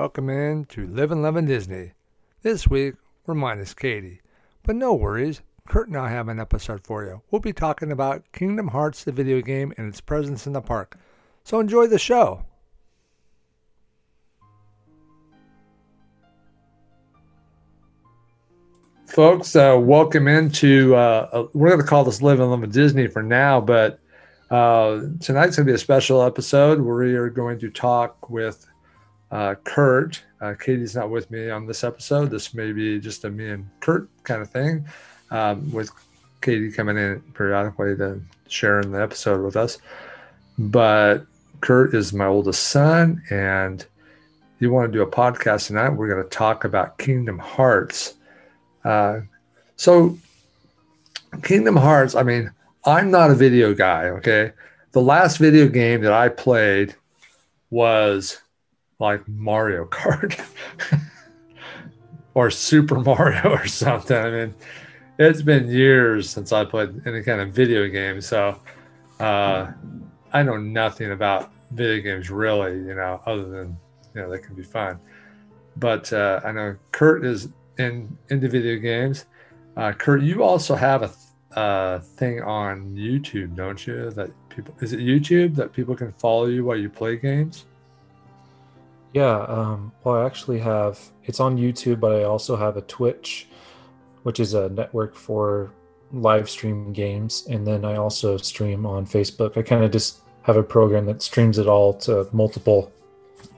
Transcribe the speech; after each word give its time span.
Welcome 0.00 0.30
in 0.30 0.64
to 0.70 0.86
Live 0.86 1.12
and 1.12 1.22
Love 1.22 1.36
in 1.36 1.44
Disney. 1.44 1.92
This 2.40 2.66
week, 2.66 2.94
we're 3.26 3.34
minus 3.34 3.74
Katie. 3.74 4.22
But 4.62 4.76
no 4.76 4.94
worries, 4.94 5.42
Kurt 5.68 5.88
and 5.88 5.96
I 5.98 6.08
have 6.08 6.28
an 6.28 6.40
episode 6.40 6.86
for 6.86 7.04
you. 7.04 7.20
We'll 7.30 7.42
be 7.42 7.52
talking 7.52 7.92
about 7.92 8.24
Kingdom 8.32 8.68
Hearts, 8.68 9.04
the 9.04 9.12
video 9.12 9.42
game, 9.42 9.74
and 9.76 9.86
its 9.86 10.00
presence 10.00 10.46
in 10.46 10.54
the 10.54 10.62
park. 10.62 10.98
So 11.44 11.60
enjoy 11.60 11.86
the 11.86 11.98
show. 11.98 12.46
Folks, 19.04 19.54
uh, 19.54 19.76
welcome 19.78 20.28
into, 20.28 20.94
uh, 20.94 21.28
uh 21.30 21.46
we're 21.52 21.68
going 21.68 21.82
to 21.82 21.86
call 21.86 22.04
this 22.04 22.22
Live 22.22 22.40
and 22.40 22.50
Love 22.50 22.64
in 22.64 22.70
Disney 22.70 23.06
for 23.06 23.22
now, 23.22 23.60
but 23.60 24.00
uh, 24.50 25.02
tonight's 25.20 25.56
going 25.56 25.66
to 25.66 25.72
be 25.72 25.74
a 25.74 25.78
special 25.78 26.22
episode 26.22 26.80
where 26.80 26.96
we 26.96 27.14
are 27.16 27.28
going 27.28 27.58
to 27.58 27.68
talk 27.68 28.30
with 28.30 28.66
uh, 29.30 29.54
Kurt. 29.64 30.22
Uh, 30.40 30.54
Katie's 30.54 30.94
not 30.94 31.10
with 31.10 31.30
me 31.30 31.50
on 31.50 31.66
this 31.66 31.84
episode. 31.84 32.30
This 32.30 32.54
may 32.54 32.72
be 32.72 32.98
just 32.98 33.24
a 33.24 33.30
me 33.30 33.50
and 33.50 33.68
Kurt 33.80 34.08
kind 34.24 34.42
of 34.42 34.50
thing, 34.50 34.84
um, 35.30 35.70
with 35.72 35.90
Katie 36.40 36.72
coming 36.72 36.96
in 36.96 37.20
periodically 37.34 37.96
to 37.96 38.20
share 38.48 38.80
in 38.80 38.92
the 38.92 39.02
episode 39.02 39.44
with 39.44 39.56
us. 39.56 39.78
But 40.58 41.26
Kurt 41.60 41.94
is 41.94 42.12
my 42.12 42.26
oldest 42.26 42.68
son, 42.68 43.22
and 43.30 43.84
you 44.58 44.70
want 44.70 44.90
to 44.90 44.98
do 44.98 45.02
a 45.02 45.06
podcast 45.06 45.68
tonight. 45.68 45.90
We're 45.90 46.08
going 46.08 46.22
to 46.22 46.28
talk 46.28 46.64
about 46.64 46.98
Kingdom 46.98 47.38
Hearts. 47.38 48.14
Uh, 48.84 49.20
so, 49.76 50.18
Kingdom 51.42 51.76
Hearts, 51.76 52.14
I 52.14 52.22
mean, 52.22 52.50
I'm 52.84 53.10
not 53.10 53.30
a 53.30 53.34
video 53.34 53.74
guy, 53.74 54.06
okay? 54.06 54.52
The 54.92 55.02
last 55.02 55.36
video 55.36 55.68
game 55.68 56.00
that 56.00 56.12
I 56.12 56.28
played 56.28 56.94
was 57.70 58.40
like 59.00 59.26
Mario 59.26 59.86
Kart 59.86 60.40
or 62.34 62.50
Super 62.50 63.00
Mario 63.00 63.50
or 63.50 63.66
something. 63.66 64.16
I 64.16 64.30
mean, 64.30 64.54
it's 65.18 65.42
been 65.42 65.68
years 65.68 66.30
since 66.30 66.52
I 66.52 66.64
played 66.64 67.06
any 67.06 67.22
kind 67.22 67.40
of 67.40 67.50
video 67.50 67.88
game, 67.88 68.20
so 68.20 68.58
uh, 69.18 69.72
I 70.32 70.42
know 70.42 70.56
nothing 70.56 71.12
about 71.12 71.50
video 71.72 72.00
games 72.02 72.30
really. 72.30 72.72
You 72.72 72.94
know, 72.94 73.20
other 73.26 73.44
than 73.48 73.76
you 74.14 74.22
know 74.22 74.30
they 74.30 74.38
can 74.38 74.54
be 74.54 74.62
fun. 74.62 75.00
But 75.76 76.12
uh, 76.12 76.40
I 76.44 76.52
know 76.52 76.76
Kurt 76.92 77.24
is 77.24 77.48
in 77.78 78.16
into 78.28 78.48
video 78.48 78.78
games. 78.78 79.26
Uh, 79.76 79.92
Kurt, 79.92 80.22
you 80.22 80.42
also 80.42 80.74
have 80.74 81.02
a 81.02 81.58
uh, 81.58 81.98
thing 82.00 82.42
on 82.42 82.90
YouTube, 82.90 83.56
don't 83.56 83.86
you? 83.86 84.10
That 84.10 84.30
people 84.48 84.74
is 84.80 84.92
it 84.92 85.00
YouTube 85.00 85.54
that 85.56 85.72
people 85.72 85.94
can 85.94 86.12
follow 86.12 86.46
you 86.46 86.64
while 86.64 86.76
you 86.76 86.88
play 86.88 87.16
games? 87.16 87.66
Yeah, 89.12 89.44
um, 89.48 89.92
well, 90.04 90.16
I 90.16 90.26
actually 90.26 90.60
have 90.60 90.98
it's 91.24 91.40
on 91.40 91.56
YouTube, 91.56 92.00
but 92.00 92.12
I 92.12 92.24
also 92.24 92.56
have 92.56 92.76
a 92.76 92.82
Twitch, 92.82 93.48
which 94.22 94.38
is 94.38 94.54
a 94.54 94.68
network 94.68 95.14
for 95.14 95.72
live 96.12 96.48
stream 96.48 96.92
games, 96.92 97.46
and 97.48 97.66
then 97.66 97.84
I 97.84 97.96
also 97.96 98.36
stream 98.36 98.86
on 98.86 99.06
Facebook. 99.06 99.56
I 99.56 99.62
kind 99.62 99.84
of 99.84 99.90
just 99.90 100.20
have 100.42 100.56
a 100.56 100.62
program 100.62 101.06
that 101.06 101.22
streams 101.22 101.58
it 101.58 101.66
all 101.66 101.94
to 101.94 102.28
multiple 102.32 102.92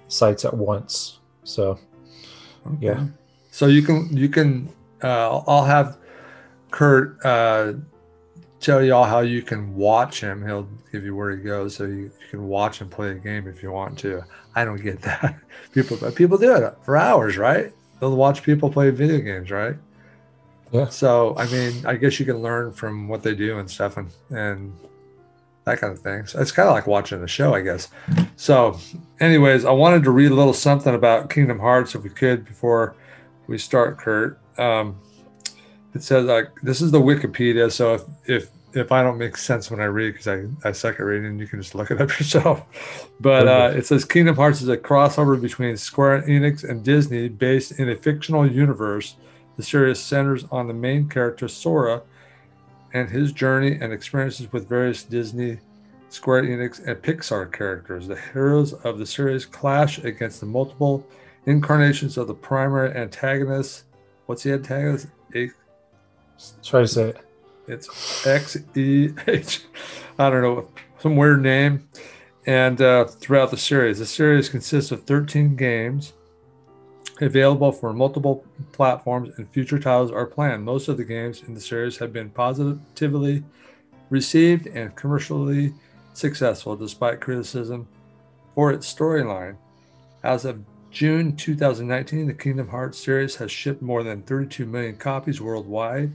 sites 0.09 0.45
at 0.45 0.55
once. 0.55 1.19
So, 1.45 1.79
okay. 2.67 2.77
yeah. 2.81 3.07
So 3.51 3.67
you 3.67 3.83
can 3.83 4.09
you 4.17 4.29
can 4.29 4.71
uh, 5.03 5.43
I'll 5.47 5.65
have 5.65 5.99
Kurt 6.71 7.19
uh, 7.25 7.75
tell 8.63 8.83
you 8.83 8.95
all 8.95 9.05
how 9.05 9.21
you 9.21 9.43
can 9.43 9.75
watch 9.75 10.21
him. 10.21 10.45
He'll 10.45 10.69
give 10.91 11.05
you 11.05 11.15
where 11.15 11.37
he 11.37 11.43
goes, 11.43 11.77
so 11.77 11.85
you, 11.85 11.95
you, 11.95 12.11
can 12.31 12.47
watch 12.47 12.81
and 12.81 12.91
play 12.91 13.11
a 13.11 13.15
game 13.15 13.47
if 13.49 13.63
you 13.63 13.73
want 13.73 13.99
to. 14.01 14.23
I 14.55 14.65
don't 14.65 14.83
get 14.83 15.03
that. 15.03 15.37
People, 15.73 15.99
but 16.01 16.15
people 16.15 16.39
do 16.39 16.55
it 16.55 16.75
for 16.83 16.97
hours, 16.97 17.37
right? 17.37 17.73
They'll 18.01 18.17
watch 18.17 18.43
people 18.43 18.71
play 18.71 18.91
video 18.91 19.19
games, 19.19 19.51
right? 19.51 19.77
Yeah. 20.71 20.89
So, 20.89 21.37
I 21.37 21.47
mean, 21.49 21.85
I 21.85 21.97
guess 21.97 22.19
you 22.19 22.27
can 22.27 22.39
learn 22.39 22.73
from 22.73 23.09
what 23.09 23.23
they 23.23 23.35
do 23.35 23.59
and 23.59 23.71
stuff, 23.71 23.99
and 23.99 24.11
and 24.31 24.73
that 25.65 25.79
kind 25.79 25.93
of 25.93 26.01
thing. 26.01 26.27
So 26.27 26.41
it's 26.41 26.51
kind 26.51 26.69
of 26.69 26.75
like 26.75 26.87
watching 26.87 27.23
a 27.23 27.29
show, 27.29 27.55
I 27.55 27.61
guess. 27.61 27.89
So, 28.37 28.79
anyways, 29.21 29.65
I 29.65 29.71
wanted 29.71 30.03
to 30.05 30.11
read 30.11 30.31
a 30.31 30.35
little 30.35 30.55
something 30.55 30.95
about 30.95 31.31
Kingdom 31.31 31.59
Hearts, 31.59 31.95
if 31.95 32.03
we 32.03 32.11
could, 32.11 32.45
before 32.45 32.97
we 33.47 33.59
start, 33.59 33.99
Kurt. 33.99 34.41
Um, 34.59 34.99
it 35.95 36.03
says 36.03 36.25
like 36.25 36.49
this 36.63 36.81
is 36.81 36.91
the 36.91 37.01
Wikipedia. 37.01 37.71
So 37.71 37.95
if 37.95 38.03
if 38.27 38.51
if 38.75 38.93
I 38.93 39.03
don't 39.03 39.19
make 39.19 39.37
sense 39.37 39.71
when 39.71 39.81
I 39.81 39.85
read 39.85 40.13
because 40.13 40.29
I, 40.29 40.69
I 40.69 40.73
suck 40.73 40.95
at 40.95 41.03
reading, 41.03 41.39
you 41.39 41.47
can 41.47 41.61
just 41.61 41.75
look 41.75 41.91
it 41.91 42.01
up 42.01 42.09
yourself. 42.19 42.65
But 43.21 43.49
uh, 43.49 43.73
it 43.75 43.87
says 43.87 44.05
Kingdom 44.05 44.37
Hearts 44.37 44.63
is 44.63 44.69
a 44.69 44.77
crossover 44.77 45.41
between 45.41 45.77
Square 45.77 46.23
Enix 46.23 46.69
and 46.69 46.85
Disney 46.85 47.29
based 47.29 47.79
in 47.79 47.89
a 47.91 47.97
fictional 47.97 48.51
universe. 48.51 49.17
The 49.57 49.63
series 49.63 50.01
centers 50.01 50.45
on 50.51 50.67
the 50.67 50.75
main 50.75 51.09
character 51.09 51.47
Sora 51.47 52.03
and 52.95 53.09
his 53.09 53.33
journey 53.33 53.79
and 53.81 53.93
experiences 53.93 54.53
with 54.53 54.69
various 54.69 55.03
Disney, 55.03 55.59
Square 56.09 56.45
Enix, 56.45 56.87
and 56.87 56.97
Pixar 56.97 57.53
characters. 57.53 58.07
The 58.07 58.17
heroes 58.17 58.73
of 58.73 58.99
the 58.99 59.07
series 59.07 59.45
clash 59.45 59.99
against 59.99 60.41
the 60.41 60.47
multiple 60.47 61.07
incarnations 61.47 62.17
of 62.17 62.27
the 62.27 62.35
primary 62.35 62.95
antagonist. 62.97 63.85
What's 64.27 64.43
the 64.43 64.53
antagonist? 64.53 65.09
Try 66.63 66.81
to 66.81 66.89
say 66.89 67.09
it. 67.11 67.32
It's 67.67 68.27
X 68.27 68.57
E 68.75 69.11
H. 69.27 69.63
I 70.19 70.31
don't 70.31 70.43
know, 70.43 70.69
some 70.99 71.17
weird 71.17 71.43
name. 71.43 71.89
And 72.47 72.81
uh, 72.81 73.05
throughout 73.05 73.51
the 73.51 73.57
series, 73.57 74.01
the 74.01 74.07
series 74.07 74.49
consists 74.49 74.91
of 74.91 75.05
13 75.05 75.55
games 75.55 76.13
available 77.21 77.71
for 77.71 77.93
multiple 77.93 78.45
platforms, 78.73 79.31
and 79.37 79.49
future 79.51 79.79
titles 79.79 80.11
are 80.11 80.27
planned. 80.27 80.65
Most 80.65 80.89
of 80.89 80.97
the 80.97 81.05
games 81.05 81.43
in 81.47 81.55
the 81.55 81.61
series 81.61 81.99
have 81.99 82.13
been 82.13 82.31
positively 82.31 83.45
received 84.11 84.67
and 84.67 84.95
commercially 84.97 85.73
successful, 86.15 86.77
despite 86.77 87.21
criticism 87.21 87.87
for 88.55 88.73
its 88.73 88.93
storyline. 88.93 89.57
As 90.25 90.45
of 90.45 90.65
June 90.91 91.37
2019, 91.37 92.27
the 92.27 92.35
Kingdom 92.35 92.69
Hearts 92.69 92.99
series 92.99 93.37
has 93.37 93.51
shipped 93.51 93.83
more 93.83 94.03
than 94.03 94.23
32 94.23 94.67
million 94.67 94.97
copies 94.97 95.41
worldwide. 95.41 96.13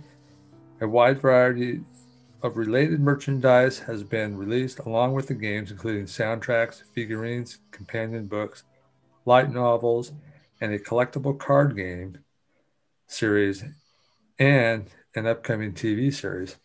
A 0.79 0.87
wide 0.87 1.21
variety 1.21 1.81
of 2.43 2.55
related 2.55 2.99
merchandise 2.99 3.79
has 3.79 4.03
been 4.03 4.37
released 4.37 4.79
along 4.79 5.13
with 5.13 5.27
the 5.27 5.33
games, 5.33 5.71
including 5.71 6.05
soundtracks, 6.05 6.83
figurines, 6.93 7.59
companion 7.71 8.27
books, 8.27 8.63
light 9.25 9.51
novels, 9.51 10.11
and 10.61 10.71
a 10.71 10.79
collectible 10.79 11.37
card 11.37 11.75
game 11.75 12.19
series, 13.07 13.63
and 14.37 14.87
an 15.15 15.25
upcoming 15.25 15.73
TV 15.73 16.13
series. 16.13 16.57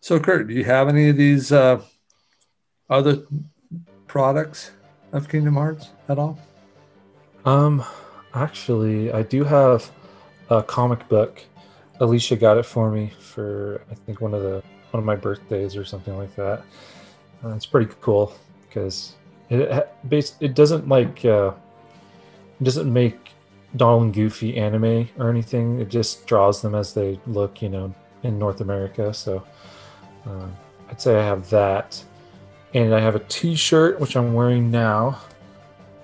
So, 0.00 0.20
Kurt, 0.20 0.48
do 0.48 0.54
you 0.54 0.64
have 0.64 0.88
any 0.88 1.08
of 1.08 1.16
these 1.16 1.50
uh, 1.50 1.80
other 2.90 3.22
products 4.06 4.70
of 5.12 5.28
Kingdom 5.28 5.54
Hearts 5.54 5.88
at 6.08 6.18
all? 6.18 6.38
Um, 7.46 7.82
actually, 8.34 9.12
I 9.12 9.22
do 9.22 9.44
have 9.44 9.90
a 10.50 10.62
comic 10.62 11.08
book. 11.08 11.42
Alicia 12.00 12.36
got 12.36 12.58
it 12.58 12.64
for 12.64 12.90
me 12.90 13.12
for 13.18 13.82
I 13.90 13.94
think 13.94 14.20
one 14.20 14.34
of 14.34 14.42
the 14.42 14.62
one 14.90 15.00
of 15.00 15.04
my 15.04 15.16
birthdays 15.16 15.76
or 15.76 15.84
something 15.84 16.16
like 16.16 16.34
that. 16.36 16.62
Uh, 17.44 17.50
it's 17.50 17.66
pretty 17.66 17.92
cool 18.00 18.34
because 18.62 19.14
it 19.50 19.88
it, 20.10 20.34
it 20.40 20.54
doesn't 20.54 20.88
like 20.88 21.24
uh, 21.24 21.52
it 22.60 22.64
doesn't 22.64 22.92
make 22.92 23.30
Donald 23.76 24.04
and 24.04 24.14
Goofy 24.14 24.56
anime 24.56 25.08
or 25.18 25.30
anything. 25.30 25.80
It 25.80 25.88
just 25.88 26.26
draws 26.26 26.62
them 26.62 26.74
as 26.74 26.94
they 26.94 27.20
look, 27.26 27.60
you 27.62 27.68
know, 27.68 27.94
in 28.22 28.38
North 28.38 28.60
America. 28.60 29.12
So 29.12 29.44
uh, 30.26 30.46
I'd 30.88 31.00
say 31.00 31.18
I 31.18 31.24
have 31.24 31.48
that, 31.50 32.02
and 32.74 32.94
I 32.94 33.00
have 33.00 33.16
a 33.16 33.20
T-shirt 33.20 34.00
which 34.00 34.16
I'm 34.16 34.32
wearing 34.34 34.70
now 34.70 35.20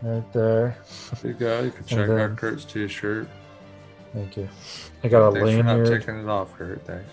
right 0.03 0.33
there. 0.33 0.77
There 1.23 1.33
you 1.33 1.39
go. 1.39 1.63
You 1.63 1.71
can 1.71 1.85
check 1.87 2.09
then, 2.09 2.19
out 2.19 2.37
Kurt's 2.37 2.65
t-shirt. 2.65 3.29
Thank 4.13 4.37
you. 4.37 4.49
I 5.03 5.09
got 5.09 5.29
a 5.29 5.33
Thanks 5.33 5.47
lanyard. 5.47 5.87
For 5.87 5.93
not 5.93 6.01
taking 6.01 6.21
it 6.21 6.29
off, 6.29 6.57
Kurt. 6.57 6.85
Thanks. 6.87 7.11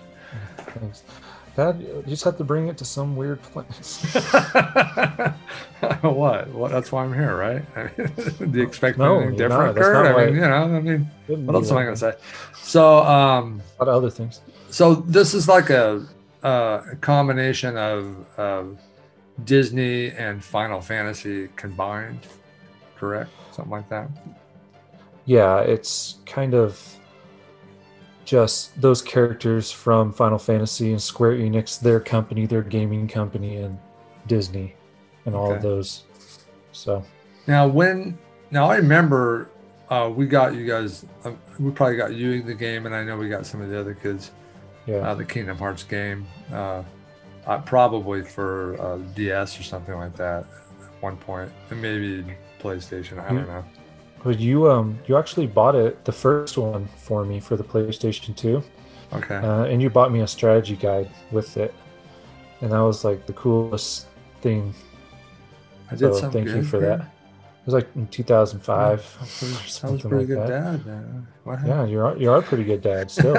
Thanks. 0.57 1.03
Dad, 1.55 1.81
you 1.81 2.03
just 2.07 2.23
have 2.23 2.37
to 2.37 2.43
bring 2.43 2.67
it 2.67 2.77
to 2.77 2.85
some 2.85 3.15
weird 3.15 3.41
place. 3.41 4.03
what? 6.01 6.47
What? 6.49 6.71
That's 6.71 6.91
why 6.91 7.03
I'm 7.03 7.13
here, 7.13 7.35
right? 7.35 7.63
I 7.75 7.83
mean, 7.97 8.51
do 8.51 8.59
you 8.59 8.65
expect 8.65 8.97
no, 8.97 9.19
anything 9.19 9.37
different, 9.37 9.75
Kurt? 9.75 10.05
I 10.05 10.25
mean, 10.25 10.35
you 10.35 10.41
know, 10.41 10.47
I 10.47 10.79
mean, 10.79 11.09
what 11.27 11.55
else 11.55 11.71
am 11.71 11.77
I 11.77 11.83
going 11.83 11.95
to 11.95 11.99
say? 11.99 12.13
So, 12.61 12.99
um, 12.99 13.61
a 13.79 13.83
lot 13.83 13.91
of 13.91 13.95
other 13.95 14.09
things. 14.09 14.41
So 14.69 14.95
this 14.95 15.33
is 15.33 15.47
like 15.47 15.69
a, 15.69 16.05
a 16.43 16.95
combination 17.01 17.75
of, 17.77 18.25
of 18.37 18.79
Disney 19.43 20.11
and 20.11 20.43
Final 20.43 20.79
Fantasy 20.79 21.49
combined 21.55 22.27
correct? 22.99 23.31
Something 23.51 23.71
like 23.71 23.89
that. 23.89 24.09
Yeah, 25.29 25.59
it's 25.59 26.15
kind 26.25 26.55
of 26.55 26.81
just 28.25 28.81
those 28.81 28.99
characters 28.99 29.71
from 29.71 30.11
Final 30.11 30.39
Fantasy 30.39 30.89
and 30.89 30.99
Square 30.99 31.33
Enix, 31.33 31.79
their 31.79 31.99
company, 31.99 32.47
their 32.47 32.63
gaming 32.63 33.07
company, 33.07 33.57
and 33.57 33.77
Disney, 34.25 34.73
and 35.27 35.35
all 35.35 35.49
okay. 35.49 35.57
of 35.57 35.61
those. 35.61 36.05
So 36.71 37.05
now, 37.45 37.67
when 37.67 38.17
now 38.49 38.71
I 38.71 38.77
remember 38.77 39.51
uh, 39.91 40.11
we 40.11 40.25
got 40.25 40.55
you 40.55 40.65
guys. 40.65 41.05
Um, 41.23 41.37
we 41.59 41.69
probably 41.69 41.97
got 41.97 42.15
you 42.15 42.31
in 42.31 42.47
the 42.47 42.55
game, 42.55 42.87
and 42.87 42.95
I 42.95 43.03
know 43.03 43.15
we 43.15 43.29
got 43.29 43.45
some 43.45 43.61
of 43.61 43.69
the 43.69 43.79
other 43.79 43.93
kids. 43.93 44.31
Yeah. 44.87 44.95
Uh, 44.95 45.13
the 45.13 45.25
Kingdom 45.25 45.59
Hearts 45.59 45.83
game, 45.83 46.25
uh, 46.51 46.81
uh, 47.45 47.59
probably 47.59 48.23
for 48.23 48.81
uh, 48.81 48.97
DS 49.13 49.59
or 49.59 49.63
something 49.63 49.93
like 49.93 50.15
that 50.15 50.47
at 50.81 51.03
one 51.03 51.17
point, 51.17 51.51
and 51.69 51.79
maybe 51.79 52.25
PlayStation. 52.59 53.23
I 53.23 53.27
don't 53.27 53.45
know. 53.45 53.63
But 54.23 54.39
you 54.39 54.69
um 54.69 54.99
you 55.07 55.17
actually 55.17 55.47
bought 55.47 55.75
it 55.75 56.03
the 56.05 56.11
first 56.11 56.57
one 56.57 56.87
for 56.97 57.23
me 57.23 57.39
for 57.39 57.55
the 57.55 57.63
PlayStation 57.63 58.35
2. 58.35 58.61
Okay. 59.13 59.35
Uh, 59.35 59.63
and 59.63 59.81
you 59.81 59.89
bought 59.89 60.11
me 60.11 60.21
a 60.21 60.27
strategy 60.27 60.75
guide 60.75 61.09
with 61.31 61.57
it. 61.57 61.73
And 62.61 62.71
that 62.71 62.79
was 62.81 63.03
like 63.05 63.25
the 63.25 63.33
coolest 63.33 64.07
thing. 64.41 64.73
I 65.89 65.95
did 65.95 66.13
So 66.15 66.29
thank 66.29 66.47
you 66.49 66.61
for 66.63 66.79
Kurt? 66.79 66.99
that. 66.99 67.01
It 67.01 67.65
was 67.65 67.73
like 67.73 67.87
in 67.95 68.07
2005. 68.07 68.65
That 68.97 69.19
was 69.21 69.37
pretty- 69.79 69.93
was 69.93 70.01
pretty 70.01 70.15
like 70.17 70.27
good 70.27 70.47
that. 70.49 70.85
dad. 70.85 71.25
Wow. 71.45 71.57
Yeah, 71.65 71.85
you 71.85 71.99
are 72.01 72.17
you 72.17 72.29
are 72.31 72.39
a 72.39 72.41
pretty 72.43 72.63
good 72.65 72.81
dad 72.81 73.09
still. 73.09 73.35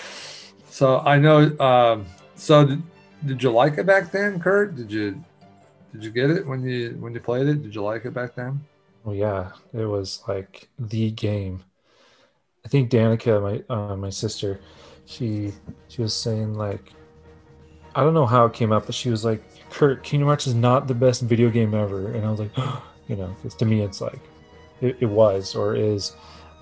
so 0.70 1.00
I 1.00 1.18
know. 1.18 1.58
Um, 1.58 2.06
so 2.34 2.64
did, 2.64 2.82
did 3.26 3.42
you 3.42 3.50
like 3.50 3.78
it 3.78 3.86
back 3.86 4.10
then, 4.12 4.38
Kurt? 4.40 4.76
Did 4.76 4.90
you 4.90 5.22
did 5.92 6.04
you 6.04 6.10
get 6.10 6.30
it 6.30 6.46
when 6.46 6.62
you 6.62 6.96
when 7.00 7.12
you 7.14 7.20
played 7.20 7.48
it? 7.48 7.62
Did 7.62 7.74
you 7.74 7.82
like 7.82 8.04
it 8.04 8.14
back 8.14 8.34
then? 8.34 8.60
Well, 9.06 9.14
yeah, 9.14 9.52
it 9.72 9.86
was 9.86 10.22
like 10.28 10.68
the 10.80 11.12
game. 11.12 11.62
I 12.64 12.68
think 12.68 12.90
Danica, 12.90 13.40
my 13.40 13.74
uh, 13.74 13.96
my 13.96 14.10
sister, 14.10 14.60
she 15.04 15.52
she 15.88 16.02
was 16.02 16.12
saying 16.12 16.54
like, 16.54 16.92
I 17.94 18.02
don't 18.02 18.14
know 18.14 18.26
how 18.26 18.46
it 18.46 18.52
came 18.52 18.72
up, 18.72 18.86
but 18.86 18.94
she 18.96 19.10
was 19.10 19.24
like, 19.24 19.42
"Kurt, 19.70 20.02
Kingdom 20.02 20.26
Hearts 20.28 20.48
is 20.48 20.54
not 20.54 20.88
the 20.88 20.94
best 20.94 21.22
video 21.22 21.48
game 21.50 21.74
ever," 21.74 22.08
and 22.12 22.26
I 22.26 22.30
was 22.30 22.40
like, 22.40 22.50
you 23.08 23.16
know, 23.16 23.34
'cause 23.42 23.54
to 23.56 23.64
me 23.64 23.82
it's 23.82 24.00
like, 24.00 24.18
it, 24.80 24.96
it 25.00 25.06
was 25.06 25.54
or 25.54 25.76
is 25.76 26.14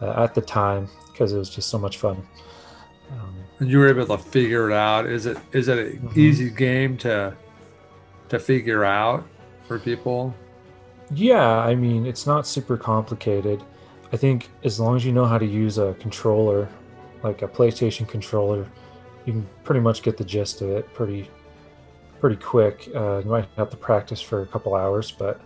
uh, 0.02 0.12
at 0.22 0.34
the 0.34 0.42
time 0.42 0.88
because 1.12 1.32
it 1.32 1.38
was 1.38 1.48
just 1.48 1.70
so 1.70 1.78
much 1.78 1.96
fun. 1.98 2.16
Um, 3.12 3.34
And 3.60 3.70
you 3.70 3.78
were 3.78 3.88
able 3.88 4.06
to 4.06 4.18
figure 4.18 4.70
it 4.70 4.74
out. 4.74 5.06
Is 5.06 5.26
it 5.26 5.38
is 5.52 5.68
it 5.68 5.78
an 5.78 6.08
Mhm. 6.08 6.16
easy 6.18 6.50
game 6.50 6.98
to 6.98 7.34
to 8.28 8.38
figure 8.38 8.84
out 8.84 9.24
for 9.66 9.78
people? 9.78 10.34
Yeah, 11.12 11.58
I 11.58 11.74
mean, 11.74 12.06
it's 12.06 12.26
not 12.26 12.46
super 12.46 12.76
complicated. 12.76 13.62
I 14.12 14.16
think 14.16 14.48
as 14.64 14.78
long 14.80 14.96
as 14.96 15.04
you 15.04 15.12
know 15.12 15.24
how 15.26 15.38
to 15.38 15.46
use 15.46 15.78
a 15.78 15.94
controller, 16.00 16.68
like 17.22 17.42
a 17.42 17.48
PlayStation 17.48 18.08
controller, 18.08 18.66
you 19.26 19.32
can 19.32 19.46
pretty 19.64 19.80
much 19.80 20.02
get 20.02 20.16
the 20.16 20.24
gist 20.24 20.60
of 20.62 20.70
it 20.70 20.92
pretty 20.94 21.30
pretty 22.20 22.36
quick. 22.36 22.88
Uh, 22.94 23.18
you 23.18 23.30
might 23.30 23.46
have 23.56 23.68
to 23.70 23.76
practice 23.76 24.20
for 24.20 24.42
a 24.42 24.46
couple 24.46 24.74
hours, 24.74 25.10
but 25.12 25.40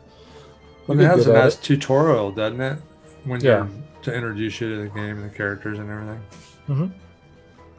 Well, 0.87 0.99
it 1.01 1.05
has 1.05 1.27
a 1.27 1.33
nice 1.33 1.57
it. 1.57 1.63
tutorial, 1.63 2.31
doesn't 2.31 2.61
it? 2.61 2.79
When 3.25 3.41
Yeah. 3.41 3.67
to 4.03 4.15
introduce 4.15 4.61
you 4.61 4.69
to 4.77 4.83
the 4.83 4.89
game 4.89 5.19
and 5.19 5.25
the 5.29 5.35
characters 5.35 5.79
and 5.81 5.91
everything. 5.91 6.21
Mhm. 6.69 6.93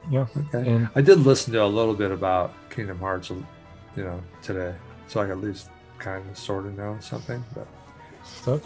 Yeah, 0.09 0.25
Okay. 0.53 0.69
and 0.69 0.89
I 0.95 1.01
did 1.01 1.19
listen 1.19 1.53
to 1.53 1.63
a 1.63 1.67
little 1.67 1.93
bit 1.93 2.11
about 2.11 2.51
Kingdom 2.69 2.99
Hearts, 2.99 3.29
you 3.29 3.45
know, 4.03 4.19
today, 4.41 4.73
so 5.07 5.21
I 5.21 5.25
could 5.25 5.31
at 5.31 5.41
least 5.41 5.69
kind 5.99 6.27
of 6.29 6.37
sort 6.37 6.65
of 6.65 6.77
know 6.77 6.97
something. 7.01 7.43
But 7.53 7.67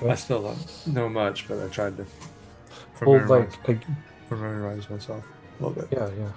I 0.07 0.15
still 0.15 0.41
don't 0.43 0.87
know 0.87 1.09
much. 1.09 1.47
But 1.47 1.63
I 1.63 1.67
tried 1.67 1.97
to 1.97 2.05
Well, 3.05 3.25
like, 3.27 3.67
like, 3.67 3.81
familiarize 4.29 4.89
myself 4.89 5.23
a 5.59 5.63
little 5.63 5.81
bit. 5.81 5.89
yeah, 5.91 6.09
yeah. 6.17 6.29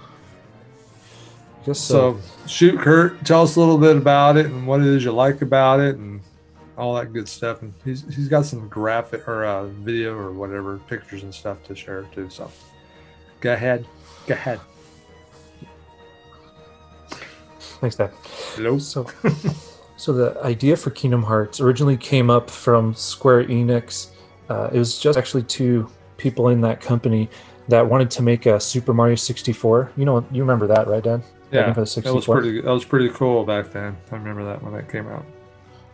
I 1.61 1.65
guess 1.65 1.79
so. 1.79 2.19
So, 2.19 2.47
shoot, 2.47 2.79
Kurt, 2.79 3.25
tell 3.25 3.43
us 3.43 3.55
a 3.55 3.59
little 3.59 3.77
bit 3.77 3.97
about 3.97 4.37
it 4.37 4.45
and 4.47 4.65
what 4.67 4.79
it 4.81 4.87
is 4.87 5.03
you 5.03 5.11
like 5.11 5.41
about 5.41 5.79
it 5.79 5.95
and 5.97 6.21
all 6.77 6.95
that 6.95 7.11
good 7.13 7.27
stuff. 7.27 7.61
And 7.61 7.73
he's 7.83 8.03
he's 8.15 8.27
got 8.27 8.45
some 8.45 8.67
graphic 8.69 9.27
or 9.27 9.45
uh, 9.45 9.65
video 9.65 10.15
or 10.15 10.31
whatever 10.31 10.77
pictures 10.87 11.23
and 11.23 11.33
stuff 11.33 11.61
to 11.65 11.75
share 11.75 12.03
too. 12.13 12.29
So, 12.29 12.49
go 13.41 13.53
ahead, 13.53 13.85
go 14.27 14.33
ahead. 14.33 14.59
Thanks, 17.79 17.95
Dad. 17.95 18.11
Hello. 18.55 18.79
So, 18.79 19.05
so 19.97 20.13
the 20.13 20.39
idea 20.43 20.77
for 20.77 20.91
Kingdom 20.91 21.23
Hearts 21.23 21.59
originally 21.59 21.97
came 21.97 22.29
up 22.29 22.49
from 22.49 22.93
Square 22.93 23.45
Enix. 23.45 24.11
Uh, 24.47 24.69
it 24.71 24.77
was 24.77 24.99
just 24.99 25.17
actually 25.17 25.43
two 25.43 25.89
people 26.17 26.49
in 26.49 26.61
that 26.61 26.79
company 26.79 27.29
that 27.67 27.87
wanted 27.87 28.09
to 28.11 28.21
make 28.21 28.45
a 28.45 28.59
Super 28.59 28.93
Mario 28.93 29.15
64. 29.15 29.91
You 29.97 30.05
know, 30.05 30.25
you 30.31 30.41
remember 30.41 30.67
that, 30.67 30.87
right, 30.87 31.03
Dan? 31.03 31.23
Yeah, 31.51 31.73
that 31.73 32.13
was 32.13 32.25
pretty. 32.25 32.61
That 32.61 32.71
was 32.71 32.85
pretty 32.85 33.09
cool 33.09 33.43
back 33.43 33.71
then. 33.71 33.97
I 34.11 34.15
remember 34.15 34.45
that 34.45 34.61
when 34.61 34.73
that 34.73 34.89
came 34.89 35.07
out. 35.07 35.25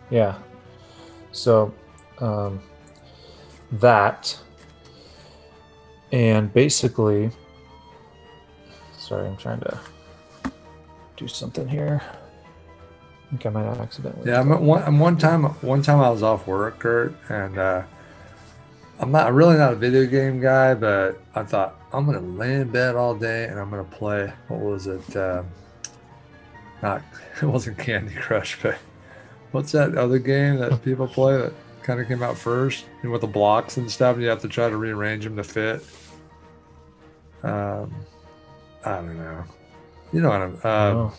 Yeah. 0.09 0.37
So, 1.31 1.73
um, 2.19 2.61
that, 3.73 4.37
and 6.11 6.51
basically, 6.53 7.31
sorry, 8.97 9.27
I'm 9.27 9.37
trying 9.37 9.61
to 9.61 9.79
do 11.15 11.27
something 11.27 11.67
here. 11.67 12.01
Think 13.33 13.47
I 13.47 13.49
might 13.49 13.63
have 13.63 13.79
accidentally. 13.79 14.29
Yeah, 14.29 14.41
I'm 14.41 14.63
one. 14.63 14.83
I'm 14.83 14.99
one 14.99 15.17
time. 15.17 15.45
One 15.45 15.81
time 15.81 15.99
I 15.99 16.11
was 16.11 16.21
off 16.21 16.45
work, 16.45 16.77
Kurt, 16.77 17.15
and 17.29 17.57
uh, 17.57 17.81
I'm 18.99 19.11
not 19.11 19.33
really 19.33 19.57
not 19.57 19.73
a 19.73 19.75
video 19.75 20.05
game 20.05 20.39
guy, 20.39 20.75
but 20.75 21.19
I 21.33 21.41
thought 21.41 21.81
I'm 21.91 22.05
gonna 22.05 22.19
lay 22.19 22.53
in 22.53 22.69
bed 22.69 22.95
all 22.95 23.15
day 23.15 23.45
and 23.45 23.59
I'm 23.59 23.71
gonna 23.71 23.85
play. 23.85 24.31
What 24.49 24.59
was 24.59 24.85
it? 24.85 25.17
Um, 25.17 25.47
not. 26.83 27.01
It 27.41 27.47
wasn't 27.47 27.79
Candy 27.79 28.13
Crush, 28.13 28.59
but 28.61 28.77
what's 29.51 29.71
that 29.71 29.97
other 29.97 30.19
game 30.19 30.59
that 30.59 30.83
people 30.83 31.07
play 31.07 31.35
that 31.35 31.53
kind 31.81 31.99
of 31.99 32.07
came 32.07 32.21
out 32.21 32.37
first 32.37 32.85
and 33.01 33.11
with 33.11 33.21
the 33.21 33.27
blocks 33.27 33.77
and 33.77 33.89
stuff? 33.89 34.13
And 34.13 34.21
you 34.21 34.29
have 34.29 34.41
to 34.43 34.47
try 34.47 34.69
to 34.69 34.77
rearrange 34.77 35.23
them 35.23 35.37
to 35.37 35.43
fit. 35.43 35.83
Um, 37.41 37.95
I 38.85 38.97
don't 38.97 39.17
know. 39.17 39.43
You 40.11 40.21
know 40.21 40.29
what 40.29 40.41
I'm. 40.41 40.59
Uh, 40.63 41.09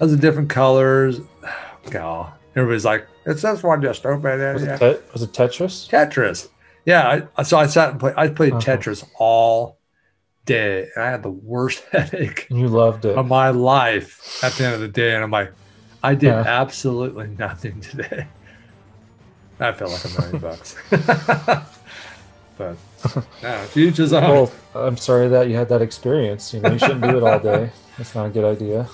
Those 0.00 0.12
are 0.14 0.16
different 0.16 0.48
colors. 0.50 1.20
God, 1.90 2.32
everybody's 2.56 2.84
like, 2.84 3.06
it's 3.26 3.42
just 3.42 3.62
one 3.62 3.80
just 3.82 4.04
open 4.04 4.40
it. 4.40 4.52
was, 4.54 4.62
yeah." 4.64 4.74
it 4.74 4.78
te- 4.78 5.12
was 5.12 5.22
it 5.22 5.32
Tetris? 5.32 5.88
Tetris. 5.88 6.48
Yeah, 6.86 7.26
I, 7.36 7.42
so 7.42 7.58
I 7.58 7.66
sat 7.66 7.90
and 7.90 8.00
played. 8.00 8.14
I 8.16 8.28
played 8.28 8.54
Uh-huh. 8.54 8.62
Tetris 8.76 9.06
all 9.18 9.78
day, 10.46 10.88
and 10.96 11.04
I 11.04 11.10
had 11.10 11.22
the 11.22 11.30
worst 11.30 11.84
headache 11.92 12.46
you 12.50 12.66
loved 12.68 13.04
it. 13.04 13.16
of 13.16 13.28
my 13.28 13.50
life 13.50 14.42
at 14.42 14.52
the 14.54 14.64
end 14.64 14.74
of 14.74 14.80
the 14.80 14.88
day. 14.88 15.14
And 15.14 15.22
I'm 15.22 15.30
like, 15.30 15.52
I 16.02 16.14
did 16.14 16.28
Yeah. 16.28 16.44
absolutely 16.46 17.28
nothing 17.38 17.80
today. 17.80 18.26
I 19.60 19.72
felt 19.72 19.92
like 19.92 20.04
a 20.06 20.20
million 20.20 20.38
bucks. 20.48 20.74
but 22.56 22.76
no, 23.42 23.66
each 23.76 23.96
his 23.98 24.12
own. 24.14 24.22
Well, 24.22 24.52
I'm 24.74 24.96
sorry 24.96 25.28
that 25.28 25.48
you 25.48 25.56
had 25.56 25.68
that 25.68 25.82
experience. 25.82 26.54
You 26.54 26.60
know, 26.60 26.70
you 26.72 26.78
shouldn't 26.78 27.02
do 27.02 27.16
it 27.18 27.22
all 27.22 27.38
day. 27.38 27.70
That's 27.98 28.14
not 28.14 28.26
a 28.26 28.30
good 28.30 28.44
idea 28.44 28.88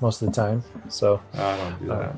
most 0.00 0.22
of 0.22 0.28
the 0.28 0.34
time. 0.34 0.62
So, 0.88 1.20
I 1.34 1.56
don't 1.56 1.80
do 1.80 1.86
that. 1.88 1.96
Uh, 1.96 2.16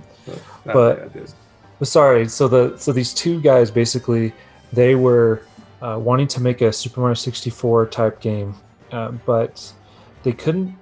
but 0.65 0.73
but- 0.73 0.97
day 0.97 1.03
I 1.03 1.09
did. 1.09 1.33
but 1.79 1.89
sorry. 1.89 2.29
So 2.29 2.49
the 2.49 2.77
so 2.77 2.93
these 2.93 3.15
two 3.15 3.41
guys 3.41 3.71
basically 3.71 4.33
they 4.73 4.95
were 4.95 5.43
uh, 5.81 5.99
wanting 6.01 6.27
to 6.29 6.41
make 6.41 6.61
a 6.61 6.73
Super 6.73 7.01
Mario 7.01 7.15
64 7.15 7.87
type 7.87 8.21
game, 8.21 8.55
uh, 8.93 9.13
but 9.13 9.73
they 10.23 10.33
couldn't. 10.33 10.77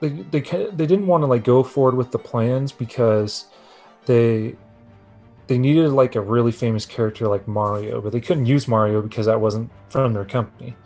They 0.00 0.08
they 0.08 0.40
they 0.40 0.86
didn't 0.86 1.06
want 1.06 1.22
to 1.22 1.26
like 1.26 1.44
go 1.44 1.62
forward 1.62 1.94
with 1.94 2.10
the 2.10 2.18
plans 2.18 2.72
because 2.72 3.46
they 4.06 4.56
they 5.46 5.58
needed 5.58 5.90
like 5.90 6.14
a 6.16 6.20
really 6.20 6.52
famous 6.52 6.86
character 6.86 7.28
like 7.28 7.46
Mario, 7.46 8.00
but 8.00 8.12
they 8.12 8.20
couldn't 8.20 8.46
use 8.46 8.66
Mario 8.66 9.02
because 9.02 9.26
that 9.26 9.40
wasn't 9.40 9.70
from 9.88 10.12
their 10.12 10.24
company. 10.24 10.76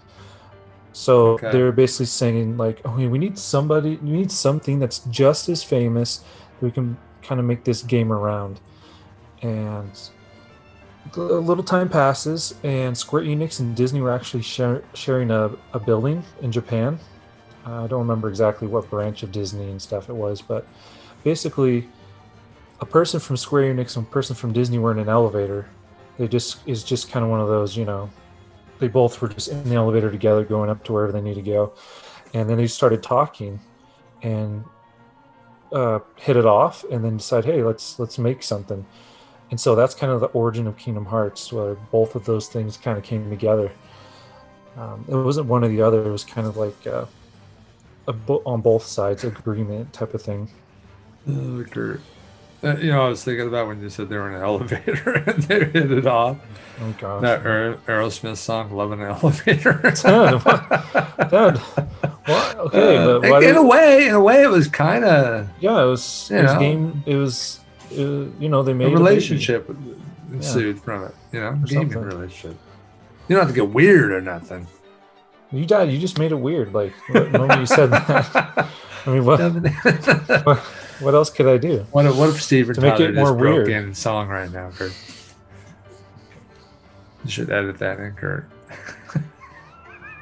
So 0.98 1.34
Okay. 1.34 1.50
they're 1.52 1.70
basically 1.70 2.06
saying 2.06 2.56
like, 2.56 2.80
"Oh, 2.84 2.96
we 2.96 3.18
need 3.18 3.38
somebody. 3.38 3.98
We 4.02 4.10
need 4.10 4.32
something 4.32 4.80
that's 4.80 4.98
just 5.10 5.48
as 5.48 5.62
famous. 5.62 6.24
that 6.58 6.66
We 6.66 6.72
can 6.72 6.96
kind 7.22 7.38
of 7.38 7.46
make 7.46 7.62
this 7.62 7.82
game 7.84 8.12
around." 8.12 8.58
And 9.42 9.92
a 11.16 11.20
little 11.20 11.62
time 11.62 11.88
passes, 11.88 12.52
and 12.64 12.98
Square 12.98 13.22
Enix 13.22 13.60
and 13.60 13.76
Disney 13.76 14.00
were 14.00 14.10
actually 14.10 14.42
share, 14.42 14.82
sharing 14.92 15.30
a, 15.30 15.52
a 15.72 15.78
building 15.78 16.24
in 16.42 16.50
Japan. 16.50 16.98
I 17.64 17.86
don't 17.86 18.00
remember 18.00 18.28
exactly 18.28 18.66
what 18.66 18.90
branch 18.90 19.22
of 19.22 19.30
Disney 19.30 19.70
and 19.70 19.80
stuff 19.80 20.08
it 20.10 20.16
was, 20.16 20.42
but 20.42 20.66
basically, 21.22 21.88
a 22.80 22.86
person 22.86 23.20
from 23.20 23.36
Square 23.36 23.72
Enix 23.72 23.96
and 23.96 24.04
a 24.04 24.10
person 24.10 24.34
from 24.34 24.52
Disney 24.52 24.80
were 24.80 24.90
in 24.90 24.98
an 24.98 25.08
elevator. 25.08 25.66
They 26.18 26.26
just 26.26 26.58
is 26.66 26.82
just 26.82 27.08
kind 27.08 27.24
of 27.24 27.30
one 27.30 27.40
of 27.40 27.46
those, 27.48 27.76
you 27.76 27.84
know, 27.84 28.10
they 28.78 28.88
both 28.88 29.20
were 29.20 29.28
just 29.28 29.48
in 29.48 29.68
the 29.68 29.76
elevator 29.76 30.10
together, 30.10 30.44
going 30.44 30.70
up 30.70 30.84
to 30.84 30.92
wherever 30.92 31.12
they 31.12 31.20
need 31.20 31.34
to 31.34 31.42
go, 31.42 31.72
and 32.34 32.48
then 32.48 32.56
they 32.56 32.66
started 32.66 33.02
talking, 33.02 33.60
and 34.22 34.64
uh, 35.72 36.00
hit 36.16 36.36
it 36.36 36.46
off, 36.46 36.84
and 36.90 37.04
then 37.04 37.18
decide, 37.18 37.44
hey, 37.44 37.62
let's 37.62 37.98
let's 37.98 38.18
make 38.18 38.42
something. 38.42 38.84
And 39.50 39.58
so 39.58 39.74
that's 39.74 39.94
kind 39.94 40.12
of 40.12 40.20
the 40.20 40.26
origin 40.26 40.66
of 40.66 40.76
Kingdom 40.76 41.06
Hearts, 41.06 41.52
where 41.52 41.74
both 41.74 42.14
of 42.14 42.24
those 42.24 42.48
things 42.48 42.76
kind 42.76 42.98
of 42.98 43.04
came 43.04 43.30
together. 43.30 43.72
Um, 44.76 45.04
it 45.08 45.14
wasn't 45.14 45.46
one 45.46 45.64
or 45.64 45.68
the 45.68 45.82
other; 45.82 46.06
it 46.06 46.10
was 46.10 46.24
kind 46.24 46.46
of 46.46 46.56
like 46.56 46.86
uh, 46.86 47.06
a 48.06 48.12
on 48.44 48.60
both 48.60 48.84
sides 48.84 49.24
agreement 49.24 49.92
type 49.92 50.14
of 50.14 50.22
thing. 50.22 50.48
Oh. 51.28 51.64
Uh, 52.64 52.76
you 52.76 52.90
know, 52.90 53.06
I 53.06 53.08
was 53.08 53.22
thinking 53.22 53.46
about 53.46 53.68
when 53.68 53.80
you 53.80 53.88
said 53.88 54.08
they 54.08 54.16
were 54.16 54.28
in 54.28 54.34
an 54.34 54.42
elevator 54.50 55.12
and 55.26 55.42
they 55.44 55.64
hit 55.64 55.92
it 55.92 56.06
off. 56.06 56.36
Oh 56.80 56.94
gosh. 56.98 57.22
That 57.22 57.44
Aer- 57.44 57.74
Aerosmith 57.86 58.36
song, 58.36 58.70
"Love 58.72 58.92
in 58.92 59.00
an 59.00 59.08
Elevator." 59.10 59.80
Dad, 60.02 60.34
what? 60.44 61.30
Dad, 61.30 61.58
what? 61.58 62.56
Okay, 62.56 62.96
Uh, 62.96 63.18
but 63.20 63.42
in 63.42 63.56
a 63.56 63.62
way, 63.64 64.06
in 64.08 64.14
a 64.14 64.20
way, 64.20 64.42
it 64.42 64.50
was 64.50 64.68
kind 64.68 65.04
of 65.04 65.48
yeah, 65.60 65.82
it 65.82 65.86
was, 65.86 66.30
it 66.30 66.42
was 66.42 66.52
know. 66.52 66.58
game. 66.60 67.02
It 67.04 67.16
was, 67.16 67.58
uh, 67.92 68.26
you 68.38 68.48
know, 68.48 68.62
they 68.62 68.72
made 68.74 68.86
a 68.86 68.90
a 68.90 68.92
relationship 68.92 69.68
ensued 70.32 70.80
from 70.80 71.04
it. 71.04 71.14
You 71.32 71.40
know, 71.40 71.52
gaming 71.64 71.90
something. 71.92 72.02
relationship. 72.18 72.56
You 73.28 73.36
don't 73.36 73.44
have 73.46 73.54
to 73.54 73.60
get 73.60 73.70
weird 73.70 74.12
or 74.12 74.20
nothing. 74.20 74.66
You 75.50 75.64
dad, 75.66 75.90
you 75.90 75.98
just 75.98 76.18
made 76.18 76.30
it 76.30 76.36
weird. 76.40 76.72
Like 76.74 76.92
the 77.12 77.24
moment 77.30 77.60
you 77.60 77.66
said 77.66 77.90
that. 77.90 78.68
I 79.06 79.10
mean, 79.10 79.24
what, 79.24 79.40
what, 80.44 80.64
what 81.00 81.14
else 81.14 81.30
could 81.30 81.46
I 81.46 81.58
do? 81.58 81.86
What 81.92 82.06
if, 82.06 82.16
what 82.16 82.30
if 82.30 82.42
Steven 82.42 82.74
To 82.74 82.80
make 82.80 82.94
Tyler 82.94 83.10
it 83.10 83.14
just 83.14 83.18
more 83.18 83.34
weird. 83.34 83.68
in 83.68 83.94
song 83.94 84.28
right 84.28 84.50
now, 84.50 84.70
Kurt? 84.70 84.92
You 87.24 87.30
should 87.30 87.50
edit 87.50 87.78
that 87.78 87.98
in, 88.00 88.12
Kurt. 88.12 88.48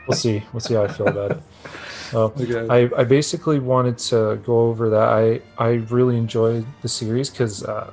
We'll 0.06 0.16
see. 0.16 0.42
We'll 0.52 0.60
see 0.60 0.74
how 0.74 0.84
I 0.84 0.88
feel 0.88 1.08
about 1.08 1.32
it. 1.32 1.42
Okay. 2.14 2.68
I, 2.68 3.00
I 3.00 3.02
basically 3.02 3.58
wanted 3.58 3.98
to 3.98 4.36
go 4.44 4.68
over 4.68 4.88
that. 4.90 5.08
I, 5.08 5.40
I 5.58 5.70
really 5.90 6.16
enjoyed 6.16 6.64
the 6.80 6.88
series 6.88 7.30
because, 7.30 7.64
uh, 7.64 7.92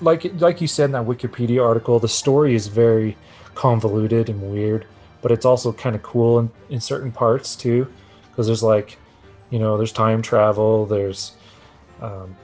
like 0.00 0.24
like 0.40 0.60
you 0.60 0.68
said 0.68 0.84
in 0.84 0.92
that 0.92 1.04
Wikipedia 1.04 1.60
article, 1.60 1.98
the 1.98 2.08
story 2.08 2.54
is 2.54 2.68
very 2.68 3.16
convoluted 3.56 4.28
and 4.28 4.40
weird, 4.52 4.86
but 5.20 5.32
it's 5.32 5.44
also 5.44 5.72
kind 5.72 5.96
of 5.96 6.02
cool 6.04 6.38
in, 6.38 6.50
in 6.70 6.80
certain 6.80 7.10
parts 7.10 7.56
too. 7.56 7.88
Because 8.30 8.46
there's 8.46 8.62
like, 8.62 8.98
you 9.50 9.58
know, 9.58 9.76
there's 9.76 9.92
time 9.92 10.22
travel, 10.22 10.86
there's 10.86 11.32
um, 12.00 12.36